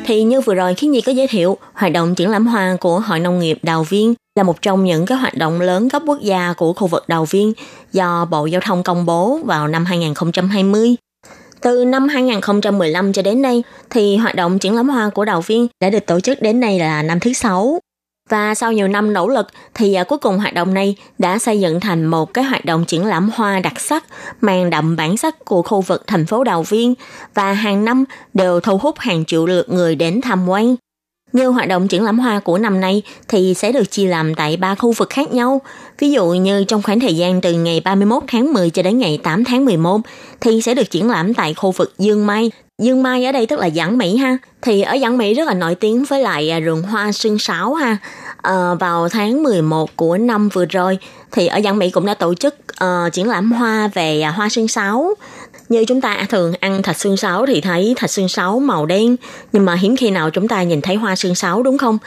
[0.05, 2.99] thì như vừa rồi Khiến Nhi có giới thiệu, hoạt động triển lãm hoa của
[2.99, 6.21] Hội Nông nghiệp Đào Viên là một trong những cái hoạt động lớn cấp quốc
[6.21, 7.53] gia của khu vực Đào Viên
[7.91, 10.95] do Bộ Giao thông công bố vào năm 2020.
[11.63, 15.67] Từ năm 2015 cho đến nay, thì hoạt động triển lãm hoa của Đào Viên
[15.81, 17.79] đã được tổ chức đến nay là năm thứ sáu.
[18.29, 21.59] Và sau nhiều năm nỗ lực thì à, cuối cùng hoạt động này đã xây
[21.59, 24.05] dựng thành một cái hoạt động triển lãm hoa đặc sắc
[24.41, 26.93] mang đậm bản sắc của khu vực thành phố Đào Viên
[27.33, 28.03] và hàng năm
[28.33, 30.75] đều thu hút hàng triệu lượt người đến tham quan.
[31.33, 34.57] Như hoạt động triển lãm hoa của năm nay thì sẽ được chia làm tại
[34.57, 35.61] ba khu vực khác nhau.
[35.99, 39.19] Ví dụ như trong khoảng thời gian từ ngày 31 tháng 10 cho đến ngày
[39.23, 40.01] 8 tháng 11
[40.41, 42.51] thì sẽ được triển lãm tại khu vực Dương Mai.
[42.81, 44.37] Dương Mai ở đây tức là Giảng Mỹ ha.
[44.61, 47.73] Thì ở Giảng Mỹ rất là nổi tiếng với lại à, rừng hoa sương sáo
[47.73, 47.97] ha.
[48.41, 50.97] À, vào tháng 11 của năm vừa rồi
[51.31, 54.49] thì ở Giảng Mỹ cũng đã tổ chức uh, triển lãm hoa về uh, hoa
[54.49, 55.15] sương sáo
[55.69, 59.15] như chúng ta thường ăn thạch xương sáo thì thấy thạch xương sáo màu đen,
[59.53, 61.97] nhưng mà hiếm khi nào chúng ta nhìn thấy hoa xương sáo đúng không?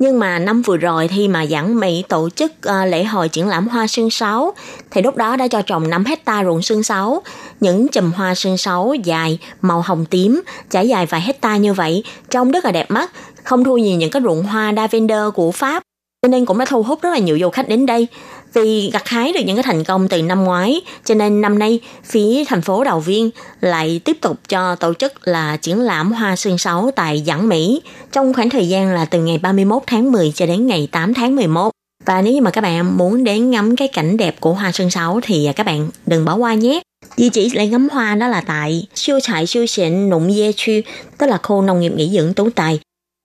[0.00, 3.48] Nhưng mà năm vừa rồi khi mà giảng Mỹ tổ chức ờ, lễ hội triển
[3.48, 4.54] lãm hoa xương sáo
[4.90, 7.22] thì lúc đó đã cho trồng 5 hecta ruộng xương sáo.
[7.60, 12.04] Những chùm hoa xương sáo dài, màu hồng tím, trải dài vài hecta như vậy,
[12.30, 13.10] trông rất là đẹp mắt,
[13.44, 15.82] không thua gì những cái ruộng hoa Lavender của Pháp.
[16.22, 18.06] Cho nên cũng đã thu hút rất là nhiều du khách đến đây.
[18.52, 21.80] Vì gặt hái được những cái thành công từ năm ngoái, cho nên năm nay
[22.04, 23.30] phía thành phố Đào Viên
[23.60, 27.82] lại tiếp tục cho tổ chức là triển lãm hoa sương sấu tại Giảng Mỹ
[28.12, 31.36] trong khoảng thời gian là từ ngày 31 tháng 10 cho đến ngày 8 tháng
[31.36, 31.70] 11.
[32.04, 34.90] Và nếu như mà các bạn muốn đến ngắm cái cảnh đẹp của hoa sương
[34.90, 36.80] sấu thì à, các bạn đừng bỏ qua nhé.
[37.16, 40.72] Địa chỉ để ngắm hoa đó là tại siêu trại siêu xịn Nụng Dê Chu,
[41.18, 42.80] tức là khu nông nghiệp nghỉ dưỡng Tú Tài,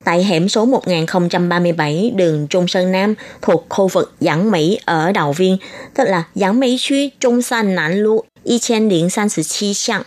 [0.05, 5.33] tại hẻm số 1037 đường Trung Sơn Nam thuộc khu vực Giảng Mỹ ở Đào
[5.33, 5.57] Viên,
[5.93, 10.01] tức là Giảng Mỹ Chuy Trung San Nam Lu 1037巷,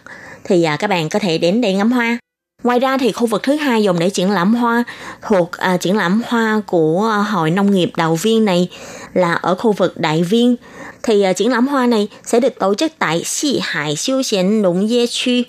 [0.44, 2.18] thì à, các bạn có thể đến để ngắm hoa.
[2.64, 4.84] Ngoài ra thì khu vực thứ hai dùng để triển lãm hoa
[5.22, 8.68] thuộc à, triển lãm hoa của à, Hội Nông nghiệp Đào Viên này
[9.14, 10.56] là ở khu vực Đại Viên.
[11.02, 14.62] Thì à, triển lãm hoa này sẽ được tổ chức tại Xị Hải Siêu Xiển
[14.62, 15.44] Nông Dê Chuy,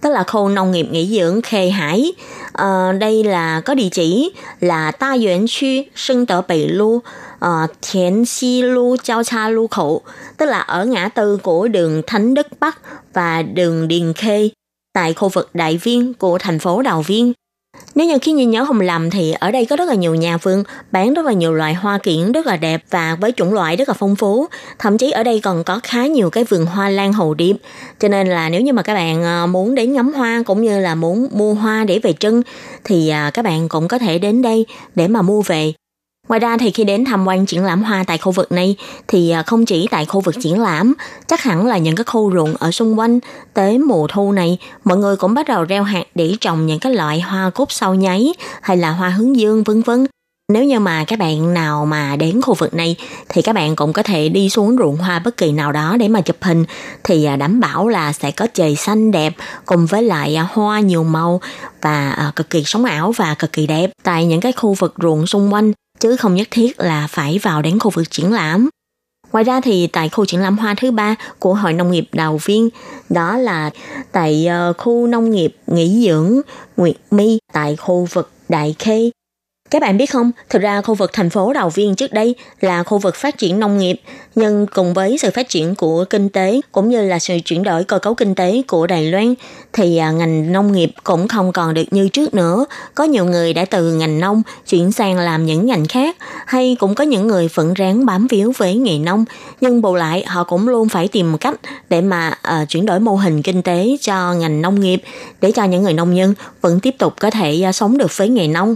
[0.00, 2.12] tức là khu nông nghiệp nghỉ dưỡng Khê Hải
[2.58, 7.00] Ờ, đây là có địa chỉ là Ta Yuan Chu, Sơn Tở Bị Lu,
[7.38, 10.00] ờ, Thiện Xi Lu Giao Cha Lu Khẩu,
[10.36, 12.78] tức là ở ngã tư của đường Thánh Đức Bắc
[13.14, 14.48] và đường Điền Khê
[14.92, 17.32] tại khu vực Đại Viên của thành phố Đào Viên.
[17.94, 20.36] Nếu như khi nhìn nhớ không lầm thì ở đây có rất là nhiều nhà
[20.36, 23.76] vườn, bán rất là nhiều loại hoa kiển rất là đẹp và với chủng loại
[23.76, 24.46] rất là phong phú.
[24.78, 27.56] Thậm chí ở đây còn có khá nhiều cái vườn hoa lan hồ điệp.
[28.00, 30.80] Cho nên là nếu như mà các bạn ờ, muốn đến ngắm hoa cũng như
[30.80, 32.42] là muốn mua hoa để về trưng
[32.84, 35.72] thì à, các bạn cũng có thể đến đây để mà mua về.
[36.28, 38.76] Ngoài ra thì khi đến tham quan triển lãm hoa tại khu vực này
[39.08, 40.94] thì à, không chỉ tại khu vực triển lãm,
[41.26, 43.18] chắc hẳn là những cái khu ruộng ở xung quanh
[43.54, 46.94] tới mùa thu này, mọi người cũng bắt đầu reo hạt để trồng những cái
[46.94, 50.06] loại hoa cúc sau nháy hay là hoa hướng dương vân vân.
[50.52, 52.96] Nếu như mà các bạn nào mà đến khu vực này
[53.28, 56.08] thì các bạn cũng có thể đi xuống ruộng hoa bất kỳ nào đó để
[56.08, 56.64] mà chụp hình
[57.04, 59.32] thì à, đảm bảo là sẽ có trời xanh đẹp
[59.66, 61.40] cùng với lại à, hoa nhiều màu
[61.82, 65.26] và cực kỳ sống ảo và cực kỳ đẹp tại những cái khu vực ruộng
[65.26, 68.68] xung quanh chứ không nhất thiết là phải vào đến khu vực triển lãm.
[69.32, 72.38] Ngoài ra thì tại khu triển lãm hoa thứ ba của Hội Nông nghiệp Đào
[72.44, 72.68] Viên,
[73.08, 73.70] đó là
[74.12, 76.40] tại ờ, khu nông nghiệp nghỉ dưỡng
[76.76, 79.10] Nguyệt My tại khu vực Đại Khê.
[79.70, 82.82] Các bạn biết không, thực ra khu vực thành phố Đào Viên trước đây là
[82.82, 84.00] khu vực phát triển nông nghiệp,
[84.34, 87.84] nhưng cùng với sự phát triển của kinh tế cũng như là sự chuyển đổi
[87.84, 89.34] cơ cấu kinh tế của Đài Loan
[89.72, 92.66] thì à, ngành nông nghiệp cũng không còn được như trước nữa.
[92.94, 96.16] Có nhiều người đã từ ngành nông chuyển sang làm những ngành khác,
[96.46, 99.24] hay cũng có những người vẫn ráng bám víu với nghề nông,
[99.60, 101.60] nhưng bù lại họ cũng luôn phải tìm cách
[101.90, 105.02] để mà uh, chuyển đổi mô hình kinh tế cho ngành nông nghiệp
[105.40, 108.28] để cho những người nông dân vẫn tiếp tục có thể uh, sống được với
[108.28, 108.74] nghề nông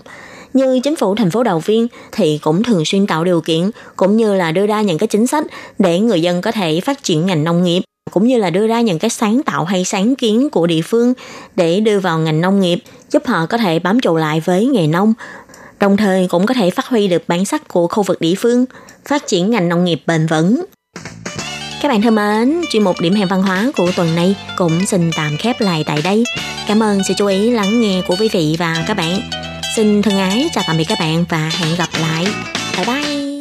[0.53, 4.17] như chính phủ thành phố Đầu Viên thì cũng thường xuyên tạo điều kiện cũng
[4.17, 5.47] như là đưa ra những cái chính sách
[5.79, 8.81] để người dân có thể phát triển ngành nông nghiệp cũng như là đưa ra
[8.81, 11.15] những cái sáng tạo hay sáng kiến của địa phương
[11.57, 12.79] để đưa vào ngành nông nghiệp
[13.11, 15.15] giúp họ có thể bám trụ lại với nghề nông
[15.81, 18.65] đồng thời cũng có thể phát huy được bản sắc của khu vực địa phương
[19.09, 20.65] phát triển ngành nông nghiệp bền vững
[21.83, 25.11] các bạn thân mến, chuyên mục điểm hẹn văn hóa của tuần này cũng xin
[25.17, 26.25] tạm khép lại tại đây.
[26.69, 29.21] Cảm ơn sự chú ý lắng nghe của quý vị và các bạn.
[29.77, 32.27] Xin thân ái chào tạm biệt các bạn và hẹn gặp lại.
[32.77, 33.32] Bye bye!